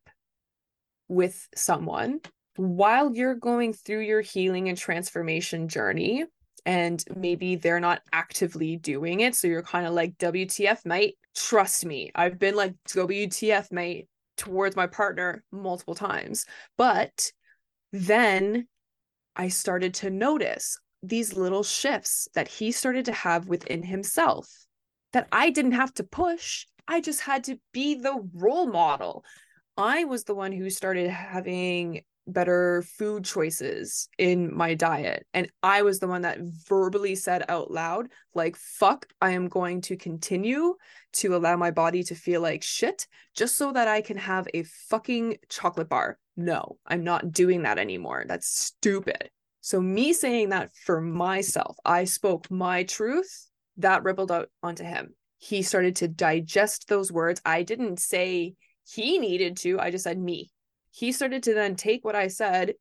with 1.08 1.48
someone 1.56 2.22
while 2.56 3.14
you're 3.14 3.36
going 3.36 3.74
through 3.74 4.02
your 4.02 4.22
healing 4.22 4.70
and 4.70 4.78
transformation 4.78 5.68
journey 5.68 6.26
and 6.66 7.04
maybe 7.16 7.56
they're 7.56 7.80
not 7.80 8.02
actively 8.12 8.78
doing 8.78 9.20
it 9.20 9.36
so 9.36 9.48
you're 9.48 9.64
kind 9.64 9.86
of 9.86 9.94
like 9.94 10.18
WTF 10.18 10.86
mate 10.86 11.16
trust 11.36 11.86
me 11.86 12.12
I've 12.16 12.40
been 12.40 12.56
like 12.56 12.76
WTF 12.90 13.72
mate 13.72 14.08
towards 14.38 14.76
my 14.76 14.88
partner 14.88 15.44
multiple 15.52 15.96
times 15.96 16.46
but 16.78 17.32
then 17.92 18.68
I 19.36 19.50
started 19.50 19.94
to 19.96 20.10
notice 20.10 20.78
these 21.02 21.36
little 21.36 21.64
shifts 21.64 22.28
that 22.34 22.48
he 22.48 22.72
started 22.72 23.06
to 23.06 23.12
have 23.12 23.48
within 23.48 23.84
himself 23.84 24.48
that 25.12 25.28
I 25.32 25.50
didn't 25.50 25.74
have 25.74 25.94
to 25.96 26.04
push. 26.04 26.66
I 26.88 27.02
just 27.02 27.22
had 27.22 27.46
to 27.46 27.58
be 27.72 27.96
the 27.96 28.28
role 28.34 28.68
model. 28.68 29.24
I 29.78 30.06
was 30.06 30.24
the 30.24 30.36
one 30.36 30.52
who 30.52 30.70
started 30.70 31.10
having 31.10 32.02
better 32.28 32.84
food 32.98 33.26
choices 33.26 34.08
in 34.18 34.56
my 34.56 34.74
diet. 34.74 35.26
And 35.34 35.50
I 35.62 35.82
was 35.82 36.00
the 36.00 36.08
one 36.08 36.22
that 36.22 36.40
verbally 36.42 37.16
said 37.16 37.44
out 37.50 37.72
loud, 37.72 38.08
like, 38.34 38.56
fuck, 38.56 39.08
I 39.22 39.32
am 39.32 39.48
going 39.48 39.82
to 39.82 39.98
continue 39.98 40.76
to 41.14 41.36
allow 41.36 41.56
my 41.58 41.72
body 41.72 42.04
to 42.04 42.16
feel 42.16 42.42
like 42.42 42.64
shit 42.64 43.08
just 43.36 43.58
so 43.58 43.72
that 43.74 43.88
I 43.88 44.02
can 44.02 44.18
have 44.18 44.48
a 44.54 44.64
fucking 44.64 45.38
chocolate 45.50 45.90
bar. 45.90 46.18
No, 46.36 46.78
I'm 46.88 47.04
not 47.04 47.32
doing 47.32 47.64
that 47.64 47.78
anymore. 47.78 48.26
That's 48.28 48.48
stupid. 48.48 49.30
So, 49.62 49.80
me 49.80 50.12
saying 50.12 50.50
that 50.50 50.72
for 50.76 51.00
myself, 51.00 51.78
I 51.86 52.04
spoke 52.04 52.52
my 52.52 52.84
truth, 52.84 53.50
that 53.78 54.04
rippled 54.04 54.32
out 54.32 54.50
onto 54.62 54.84
him. 54.84 55.14
He 55.38 55.62
started 55.62 55.96
to 55.98 56.08
digest 56.08 56.88
those 56.88 57.12
words. 57.12 57.42
I 57.46 57.64
didn't 57.64 58.00
say 58.00 58.56
he 58.86 59.20
needed 59.20 59.58
to, 59.58 59.80
I 59.80 59.92
just 59.92 60.04
said 60.04 60.18
me. 60.18 60.52
He 60.96 61.12
started 61.12 61.42
to 61.44 61.56
then 61.56 61.76
take 61.76 62.06
what 62.06 62.16
I 62.16 62.28
said, 62.28 62.76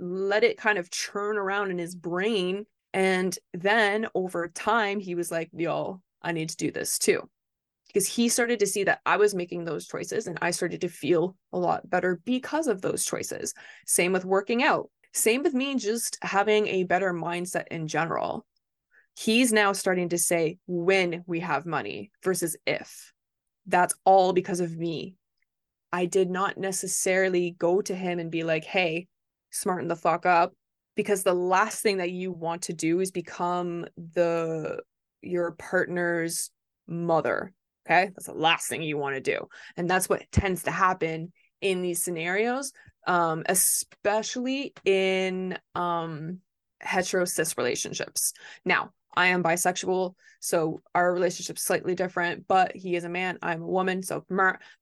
let 0.00 0.42
it 0.42 0.58
kind 0.58 0.78
of 0.78 0.90
churn 0.90 1.38
around 1.38 1.70
in 1.70 1.78
his 1.78 1.94
brain. 1.94 2.66
And 2.92 3.38
then 3.54 4.08
over 4.16 4.48
time, 4.48 4.98
he 4.98 5.14
was 5.14 5.30
like, 5.30 5.48
yo, 5.52 6.02
I 6.20 6.32
need 6.32 6.48
to 6.48 6.56
do 6.56 6.72
this 6.72 6.98
too. 6.98 7.22
Because 7.86 8.08
he 8.08 8.28
started 8.28 8.58
to 8.60 8.66
see 8.66 8.82
that 8.82 9.00
I 9.06 9.16
was 9.16 9.32
making 9.32 9.64
those 9.64 9.86
choices 9.86 10.26
and 10.26 10.38
I 10.42 10.50
started 10.50 10.80
to 10.80 10.88
feel 10.88 11.36
a 11.52 11.58
lot 11.58 11.88
better 11.88 12.20
because 12.24 12.66
of 12.66 12.82
those 12.82 13.04
choices. 13.04 13.54
Same 13.86 14.12
with 14.12 14.24
working 14.24 14.64
out. 14.64 14.90
Same 15.12 15.44
with 15.44 15.54
me 15.54 15.76
just 15.76 16.18
having 16.22 16.66
a 16.66 16.82
better 16.82 17.12
mindset 17.12 17.68
in 17.70 17.86
general. 17.86 18.44
He's 19.16 19.52
now 19.52 19.72
starting 19.72 20.08
to 20.08 20.18
say 20.18 20.58
when 20.66 21.22
we 21.28 21.40
have 21.40 21.64
money 21.64 22.10
versus 22.24 22.56
if. 22.66 23.12
That's 23.66 23.94
all 24.04 24.32
because 24.32 24.58
of 24.58 24.76
me. 24.76 25.14
I 25.92 26.06
did 26.06 26.30
not 26.30 26.56
necessarily 26.56 27.56
go 27.58 27.80
to 27.82 27.94
him 27.94 28.18
and 28.18 28.30
be 28.30 28.44
like, 28.44 28.64
hey, 28.64 29.08
smarten 29.50 29.88
the 29.88 29.96
fuck 29.96 30.26
up. 30.26 30.52
Because 30.96 31.22
the 31.22 31.34
last 31.34 31.82
thing 31.82 31.98
that 31.98 32.10
you 32.10 32.32
want 32.32 32.62
to 32.62 32.72
do 32.72 33.00
is 33.00 33.10
become 33.10 33.86
the 33.96 34.80
your 35.22 35.52
partner's 35.52 36.50
mother. 36.86 37.52
Okay. 37.86 38.10
That's 38.14 38.26
the 38.26 38.34
last 38.34 38.68
thing 38.68 38.82
you 38.82 38.98
want 38.98 39.14
to 39.16 39.20
do. 39.20 39.46
And 39.76 39.88
that's 39.88 40.08
what 40.08 40.22
tends 40.30 40.64
to 40.64 40.70
happen 40.70 41.32
in 41.60 41.82
these 41.82 42.02
scenarios 42.02 42.72
um, 43.06 43.42
especially 43.46 44.74
in 44.84 45.58
um, 45.74 46.38
hetero 46.80 47.24
cis 47.24 47.56
relationships. 47.56 48.32
Now, 48.64 48.90
I 49.16 49.28
am 49.28 49.42
bisexual, 49.42 50.14
so 50.40 50.80
our 50.94 51.12
relationship's 51.12 51.62
slightly 51.62 51.94
different, 51.94 52.46
but 52.46 52.76
he 52.76 52.94
is 52.94 53.04
a 53.04 53.08
man, 53.08 53.38
I'm 53.42 53.62
a 53.62 53.66
woman, 53.66 54.02
so 54.02 54.24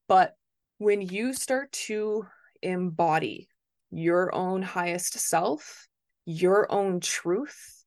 but 0.07 0.35
when 0.79 1.01
you 1.01 1.33
start 1.33 1.71
to 1.73 2.27
embody 2.63 3.49
your 3.91 4.35
own 4.35 4.63
highest 4.63 5.19
self, 5.19 5.87
your 6.25 6.71
own 6.71 7.01
truth 7.01 7.85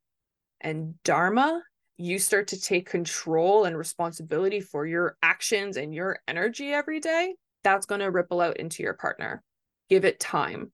and 0.59 1.01
dharma, 1.03 1.61
you 1.97 2.19
start 2.19 2.47
to 2.47 2.59
take 2.59 2.89
control 2.89 3.65
and 3.65 3.77
responsibility 3.77 4.59
for 4.59 4.85
your 4.85 5.17
actions 5.21 5.77
and 5.77 5.93
your 5.93 6.19
energy 6.27 6.71
every 6.71 6.99
day, 6.99 7.35
that's 7.63 7.85
going 7.85 8.01
to 8.01 8.07
ripple 8.07 8.41
out 8.41 8.57
into 8.57 8.83
your 8.83 8.93
partner 8.93 9.43
give 9.91 10.05
it 10.05 10.21
time. 10.21 10.71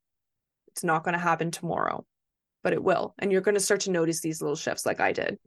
It's 0.67 0.83
not 0.83 1.03
going 1.03 1.13
to 1.13 1.19
happen 1.19 1.49
tomorrow, 1.49 2.05
but 2.61 2.73
it 2.73 2.83
will. 2.83 3.15
And 3.17 3.31
you're 3.31 3.41
going 3.41 3.55
to 3.55 3.59
start 3.59 3.79
to 3.81 3.91
notice 3.91 4.21
these 4.21 4.43
little 4.43 4.55
shifts 4.55 4.85
like 4.85 4.99
I 4.99 5.11
did. 5.11 5.39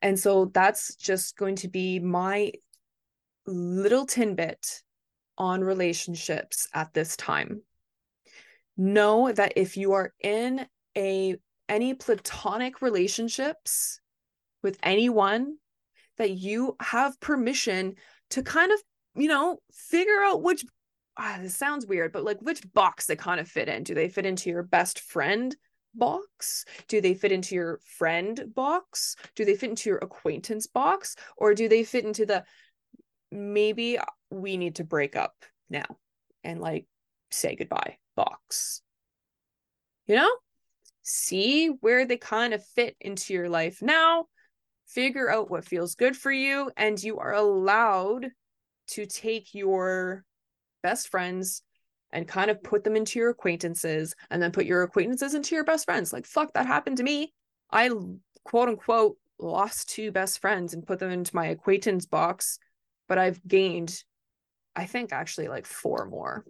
And 0.00 0.18
so 0.18 0.46
that's 0.46 0.94
just 0.96 1.36
going 1.36 1.56
to 1.56 1.68
be 1.68 1.98
my 1.98 2.52
little 3.46 4.06
tidbit 4.06 4.82
on 5.38 5.62
relationships 5.62 6.68
at 6.74 6.92
this 6.92 7.16
time. 7.16 7.62
Know 8.76 9.32
that 9.32 9.54
if 9.56 9.76
you 9.76 9.92
are 9.92 10.12
in 10.20 10.66
a 10.96 11.36
any 11.68 11.94
platonic 11.94 12.82
relationships 12.82 14.00
with 14.62 14.78
anyone 14.82 15.56
that 16.18 16.30
you 16.30 16.76
have 16.80 17.18
permission 17.20 17.94
to 18.30 18.42
kind 18.42 18.72
of, 18.72 18.78
you 19.14 19.28
know, 19.28 19.58
figure 19.72 20.22
out 20.24 20.42
which 20.42 20.64
ah, 21.18 21.38
this 21.40 21.56
sounds 21.56 21.86
weird, 21.86 22.12
but 22.12 22.24
like 22.24 22.40
which 22.40 22.62
box 22.72 23.06
they 23.06 23.16
kind 23.16 23.40
of 23.40 23.48
fit 23.48 23.68
in? 23.68 23.82
Do 23.82 23.94
they 23.94 24.08
fit 24.08 24.26
into 24.26 24.50
your 24.50 24.62
best 24.62 25.00
friend 25.00 25.54
box? 25.94 26.64
Do 26.88 27.00
they 27.00 27.14
fit 27.14 27.32
into 27.32 27.54
your 27.54 27.80
friend 27.98 28.44
box? 28.54 29.16
Do 29.34 29.44
they 29.44 29.54
fit 29.54 29.70
into 29.70 29.90
your 29.90 29.98
acquaintance 29.98 30.66
box? 30.66 31.16
Or 31.36 31.54
do 31.54 31.68
they 31.68 31.84
fit 31.84 32.04
into 32.04 32.26
the 32.26 32.44
maybe 33.30 33.98
we 34.32 34.56
need 34.56 34.76
to 34.76 34.84
break 34.84 35.16
up 35.16 35.34
now 35.70 35.86
and 36.44 36.60
like 36.60 36.86
say 37.30 37.56
goodbye 37.56 37.98
box? 38.16 38.82
You 40.06 40.16
know? 40.16 40.30
See 41.02 41.68
where 41.80 42.06
they 42.06 42.16
kind 42.16 42.54
of 42.54 42.64
fit 42.64 42.96
into 43.00 43.34
your 43.34 43.48
life 43.48 43.82
now. 43.82 44.26
Figure 44.86 45.30
out 45.30 45.50
what 45.50 45.64
feels 45.64 45.94
good 45.94 46.16
for 46.16 46.30
you, 46.30 46.70
and 46.76 47.02
you 47.02 47.18
are 47.18 47.32
allowed 47.32 48.28
to 48.88 49.06
take 49.06 49.54
your 49.54 50.24
best 50.82 51.08
friends 51.08 51.62
and 52.12 52.28
kind 52.28 52.50
of 52.50 52.62
put 52.62 52.84
them 52.84 52.94
into 52.94 53.18
your 53.18 53.30
acquaintances 53.30 54.14
and 54.30 54.42
then 54.42 54.52
put 54.52 54.66
your 54.66 54.82
acquaintances 54.82 55.34
into 55.34 55.54
your 55.54 55.64
best 55.64 55.86
friends. 55.86 56.12
Like, 56.12 56.26
fuck, 56.26 56.52
that 56.52 56.66
happened 56.66 56.98
to 56.98 57.02
me. 57.02 57.32
I 57.70 57.90
quote 58.44 58.68
unquote 58.68 59.16
lost 59.38 59.88
two 59.88 60.12
best 60.12 60.40
friends 60.40 60.74
and 60.74 60.86
put 60.86 60.98
them 60.98 61.10
into 61.10 61.34
my 61.34 61.46
acquaintance 61.46 62.06
box, 62.06 62.58
but 63.08 63.18
I've 63.18 63.42
gained, 63.46 64.02
I 64.74 64.86
think, 64.86 65.12
actually 65.12 65.48
like 65.48 65.66
four 65.66 66.08
more 66.10 66.44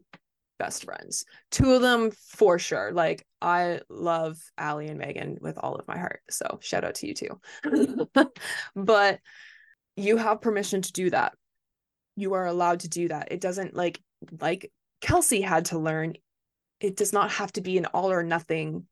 best 0.58 0.84
friends. 0.84 1.24
Two 1.50 1.72
of 1.72 1.82
them 1.82 2.12
for 2.28 2.58
sure. 2.58 2.92
Like 2.92 3.26
I 3.40 3.80
love 3.88 4.38
Allie 4.56 4.86
and 4.86 4.98
Megan 4.98 5.38
with 5.40 5.58
all 5.58 5.74
of 5.74 5.88
my 5.88 5.98
heart. 5.98 6.20
So 6.30 6.60
shout 6.62 6.84
out 6.84 6.94
to 6.96 7.08
you 7.08 7.14
too. 7.14 7.40
but 8.76 9.18
you 9.96 10.16
have 10.16 10.40
permission 10.40 10.82
to 10.82 10.92
do 10.92 11.10
that. 11.10 11.32
You 12.14 12.34
are 12.34 12.46
allowed 12.46 12.80
to 12.80 12.88
do 12.88 13.08
that. 13.08 13.32
It 13.32 13.40
doesn't 13.40 13.74
like 13.74 14.00
like 14.40 14.70
Kelsey 15.00 15.40
had 15.40 15.66
to 15.66 15.78
learn. 15.78 16.14
It 16.78 16.96
does 16.96 17.12
not 17.12 17.32
have 17.32 17.52
to 17.54 17.60
be 17.60 17.76
an 17.76 17.86
all 17.86 18.12
or 18.12 18.22
nothing 18.22 18.86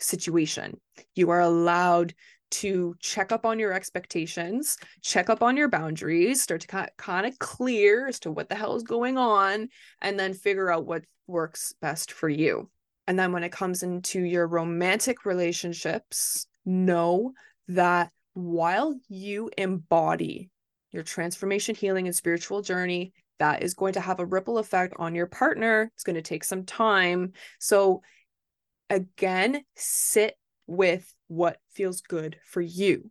situation. 0.00 0.80
You 1.14 1.30
are 1.30 1.40
allowed 1.40 2.14
to 2.50 2.94
check 3.00 3.32
up 3.32 3.44
on 3.44 3.58
your 3.58 3.72
expectations, 3.72 4.76
check 5.02 5.28
up 5.28 5.42
on 5.42 5.56
your 5.56 5.68
boundaries, 5.68 6.42
start 6.42 6.60
to 6.62 6.88
kind 6.96 7.26
of 7.26 7.38
clear 7.38 8.06
as 8.08 8.20
to 8.20 8.30
what 8.30 8.48
the 8.48 8.54
hell 8.54 8.76
is 8.76 8.82
going 8.82 9.18
on, 9.18 9.68
and 10.00 10.18
then 10.18 10.34
figure 10.34 10.70
out 10.70 10.86
what 10.86 11.04
works 11.26 11.74
best 11.80 12.12
for 12.12 12.28
you. 12.28 12.70
And 13.06 13.18
then 13.18 13.32
when 13.32 13.44
it 13.44 13.52
comes 13.52 13.82
into 13.82 14.20
your 14.20 14.46
romantic 14.46 15.24
relationships, 15.24 16.46
know 16.64 17.32
that 17.68 18.10
while 18.34 18.98
you 19.08 19.50
embody 19.58 20.50
your 20.90 21.02
transformation, 21.02 21.74
healing, 21.74 22.06
and 22.06 22.14
spiritual 22.16 22.62
journey, 22.62 23.12
that 23.38 23.62
is 23.62 23.74
going 23.74 23.94
to 23.94 24.00
have 24.00 24.20
a 24.20 24.26
ripple 24.26 24.58
effect 24.58 24.94
on 24.96 25.14
your 25.14 25.26
partner. 25.26 25.90
It's 25.94 26.04
going 26.04 26.14
to 26.14 26.22
take 26.22 26.44
some 26.44 26.64
time. 26.64 27.32
So, 27.58 28.02
again, 28.88 29.64
sit 29.74 30.36
with 30.66 31.12
what 31.28 31.58
feels 31.72 32.00
good 32.00 32.38
for 32.44 32.60
you. 32.60 33.10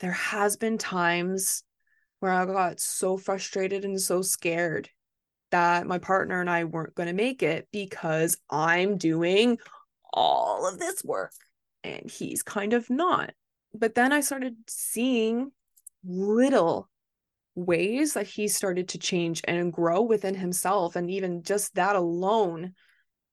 There 0.00 0.12
has 0.12 0.56
been 0.56 0.78
times 0.78 1.62
where 2.20 2.32
I 2.32 2.44
got 2.46 2.80
so 2.80 3.16
frustrated 3.16 3.84
and 3.84 4.00
so 4.00 4.22
scared 4.22 4.88
that 5.50 5.86
my 5.86 5.98
partner 5.98 6.40
and 6.40 6.50
I 6.50 6.64
weren't 6.64 6.94
going 6.94 7.08
to 7.08 7.14
make 7.14 7.42
it 7.42 7.68
because 7.72 8.36
I'm 8.50 8.98
doing 8.98 9.58
all 10.12 10.68
of 10.68 10.78
this 10.78 11.02
work 11.04 11.32
and 11.84 12.10
he's 12.10 12.42
kind 12.42 12.72
of 12.72 12.90
not. 12.90 13.32
But 13.74 13.94
then 13.94 14.12
I 14.12 14.20
started 14.20 14.56
seeing 14.68 15.52
little 16.04 16.88
ways 17.54 18.14
that 18.14 18.26
he 18.26 18.48
started 18.48 18.88
to 18.88 18.98
change 18.98 19.42
and 19.46 19.72
grow 19.72 20.02
within 20.02 20.34
himself 20.34 20.94
and 20.96 21.10
even 21.10 21.42
just 21.42 21.74
that 21.74 21.96
alone 21.96 22.72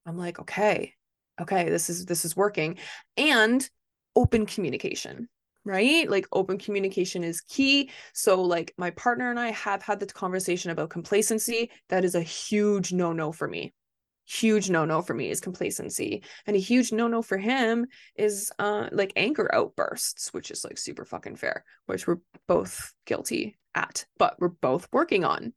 I'm 0.04 0.18
like 0.18 0.40
okay 0.40 0.94
okay 1.40 1.70
this 1.70 1.88
is 1.88 2.06
this 2.06 2.24
is 2.24 2.34
working 2.34 2.78
and 3.16 3.68
open 4.16 4.46
communication 4.46 5.28
right? 5.66 6.08
Like 6.08 6.28
open 6.32 6.58
communication 6.58 7.24
is 7.24 7.40
key. 7.40 7.90
So 8.14 8.40
like 8.40 8.72
my 8.78 8.90
partner 8.92 9.30
and 9.30 9.38
i 9.38 9.50
have 9.50 9.82
had 9.82 9.98
the 9.98 10.06
conversation 10.06 10.70
about 10.70 10.90
complacency. 10.90 11.70
That 11.88 12.04
is 12.04 12.14
a 12.14 12.22
huge 12.22 12.92
no 12.92 13.12
no 13.12 13.32
for 13.32 13.48
me. 13.48 13.74
Huge 14.26 14.70
no 14.70 14.84
no 14.84 15.02
for 15.02 15.12
me 15.12 15.28
is 15.28 15.40
complacency. 15.40 16.22
And 16.46 16.56
a 16.56 16.60
huge 16.60 16.92
no 16.92 17.08
no 17.08 17.20
for 17.20 17.36
him 17.36 17.86
is 18.14 18.52
uh 18.60 18.88
like 18.92 19.12
anger 19.16 19.52
outbursts 19.52 20.32
which 20.32 20.52
is 20.52 20.64
like 20.64 20.78
super 20.78 21.04
fucking 21.04 21.36
fair 21.36 21.64
which 21.86 22.06
we're 22.06 22.20
both 22.46 22.94
guilty 23.04 23.58
at 23.74 24.06
but 24.18 24.36
we're 24.38 24.48
both 24.48 24.88
working 24.92 25.24
on. 25.24 25.52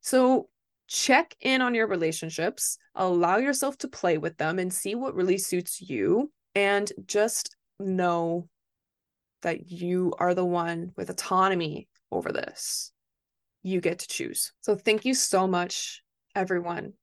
So 0.00 0.48
check 0.88 1.36
in 1.40 1.60
on 1.60 1.74
your 1.74 1.86
relationships, 1.86 2.78
allow 2.94 3.36
yourself 3.36 3.76
to 3.78 3.88
play 3.88 4.16
with 4.16 4.38
them 4.38 4.58
and 4.58 4.72
see 4.72 4.94
what 4.94 5.14
really 5.14 5.38
suits 5.38 5.82
you. 5.82 6.32
And 6.56 6.90
just 7.06 7.54
know 7.80 8.48
that 9.42 9.70
you 9.70 10.12
are 10.18 10.34
the 10.34 10.44
one 10.44 10.92
with 10.96 11.10
autonomy 11.10 11.88
over 12.10 12.32
this. 12.32 12.92
You 13.62 13.80
get 13.80 14.00
to 14.00 14.08
choose. 14.08 14.52
So, 14.60 14.74
thank 14.74 15.04
you 15.04 15.14
so 15.14 15.46
much, 15.46 16.02
everyone 16.34 16.94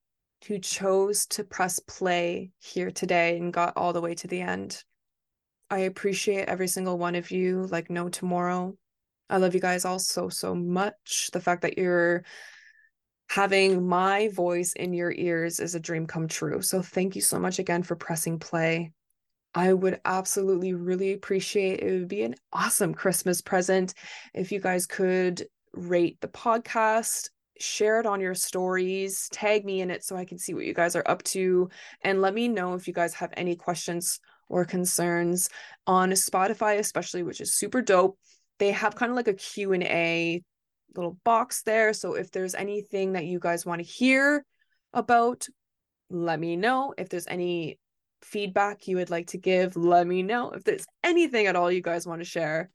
who 0.48 0.60
chose 0.60 1.26
to 1.26 1.44
press 1.44 1.80
play 1.80 2.52
here 2.60 2.92
today 2.92 3.38
and 3.38 3.52
got 3.52 3.74
all 3.76 3.94
the 3.94 4.02
way 4.02 4.16
to 4.16 4.28
the 4.28 4.42
end. 4.42 4.84
I 5.70 5.80
appreciate 5.80 6.48
every 6.48 6.68
single 6.68 6.98
one 6.98 7.16
of 7.16 7.32
you 7.32 7.68
like 7.68 7.90
no 7.90 8.08
tomorrow. 8.08 8.78
I 9.30 9.38
love 9.38 9.54
you 9.54 9.60
guys 9.60 9.84
all 9.84 10.00
so, 10.00 10.30
so 10.30 10.56
much. 10.56 11.30
The 11.34 11.42
fact 11.42 11.64
that 11.64 11.78
you're 11.78 12.24
having 13.30 13.86
my 13.86 14.30
voice 14.30 14.74
in 14.74 14.94
your 14.94 15.12
ears 15.12 15.60
is 15.60 15.76
a 15.76 15.80
dream 15.80 16.08
come 16.08 16.28
true. 16.28 16.62
So 16.62 16.82
thank 16.82 17.16
you 17.16 17.22
so 17.22 17.40
much 17.40 17.60
again 17.60 17.84
for 17.84 17.96
pressing 17.96 18.40
play. 18.40 18.94
I 19.58 19.74
would 19.74 20.00
absolutely 20.06 20.76
really 20.76 21.14
appreciate 21.14 21.80
it 21.80 21.92
would 21.92 22.08
be 22.08 22.22
an 22.22 22.36
awesome 22.54 22.94
Christmas 22.94 23.42
present 23.42 23.96
if 24.36 24.52
you 24.52 24.60
guys 24.60 24.86
could 24.86 25.48
rate 25.74 26.22
the 26.22 26.28
podcast, 26.28 27.32
share 27.60 28.00
it 28.00 28.06
on 28.06 28.22
your 28.22 28.36
stories, 28.36 29.28
tag 29.32 29.66
me 29.66 29.82
in 29.82 29.90
it 29.90 30.04
so 30.04 30.16
I 30.16 30.26
can 30.26 30.38
see 30.38 30.54
what 30.54 30.66
you 30.66 30.76
guys 30.76 30.96
are 30.96 31.04
up 31.08 31.24
to 31.24 31.70
and 32.04 32.22
let 32.22 32.36
me 32.36 32.48
know 32.48 32.76
if 32.76 32.88
you 32.88 32.94
guys 32.94 33.16
have 33.16 33.34
any 33.36 33.56
questions 33.56 34.20
or 34.48 34.64
concerns 34.64 35.50
on 35.88 36.12
Spotify 36.12 36.78
especially 36.78 37.24
which 37.24 37.42
is 37.42 37.56
super 37.56 37.82
dope. 37.82 38.20
They 38.60 38.70
have 38.74 38.94
kind 38.94 39.10
of 39.10 39.16
like 39.16 39.28
a 39.28 39.34
Q&A 39.34 40.44
little 40.96 41.18
box 41.24 41.64
there. 41.64 41.94
So 41.94 42.14
if 42.14 42.30
there's 42.30 42.54
anything 42.54 43.14
that 43.14 43.26
you 43.26 43.40
guys 43.40 43.66
want 43.66 43.80
to 43.82 43.88
hear 43.88 44.46
about, 44.94 45.48
let 46.12 46.40
me 46.40 46.58
know. 46.58 46.94
If 46.96 47.10
there's 47.10 47.26
any 47.26 47.80
feedback 48.22 48.88
you 48.88 48.98
would 48.98 49.10
like 49.10 49.28
to 49.28 49.38
give, 49.38 49.76
let 49.76 50.08
me 50.08 50.24
know. 50.24 50.52
If 50.52 50.64
there's 50.64 50.86
anything 51.04 51.48
at 51.48 51.56
all 51.56 51.72
you 51.72 51.82
guys 51.82 52.08
want 52.08 52.22
to 52.22 52.26
share, 52.26 52.70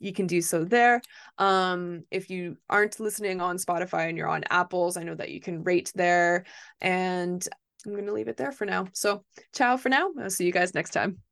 you 0.00 0.12
can 0.12 0.26
do 0.26 0.42
so 0.42 0.64
there. 0.64 1.00
Um, 1.38 2.04
if 2.10 2.30
you 2.30 2.56
aren't 2.68 3.00
listening 3.00 3.40
on 3.40 3.56
Spotify 3.56 4.08
and 4.08 4.18
you're 4.18 4.28
on 4.28 4.44
Apples, 4.50 4.96
I 4.96 5.02
know 5.02 5.14
that 5.14 5.30
you 5.30 5.40
can 5.40 5.62
rate 5.62 5.92
there. 5.94 6.44
And 6.80 7.46
I'm 7.86 7.92
going 7.92 8.06
to 8.06 8.12
leave 8.12 8.28
it 8.28 8.36
there 8.36 8.52
for 8.52 8.66
now. 8.66 8.86
So, 8.92 9.24
ciao 9.54 9.76
for 9.76 9.88
now. 9.88 10.10
I'll 10.20 10.30
see 10.30 10.46
you 10.46 10.52
guys 10.52 10.74
next 10.74 10.90
time. 10.90 11.23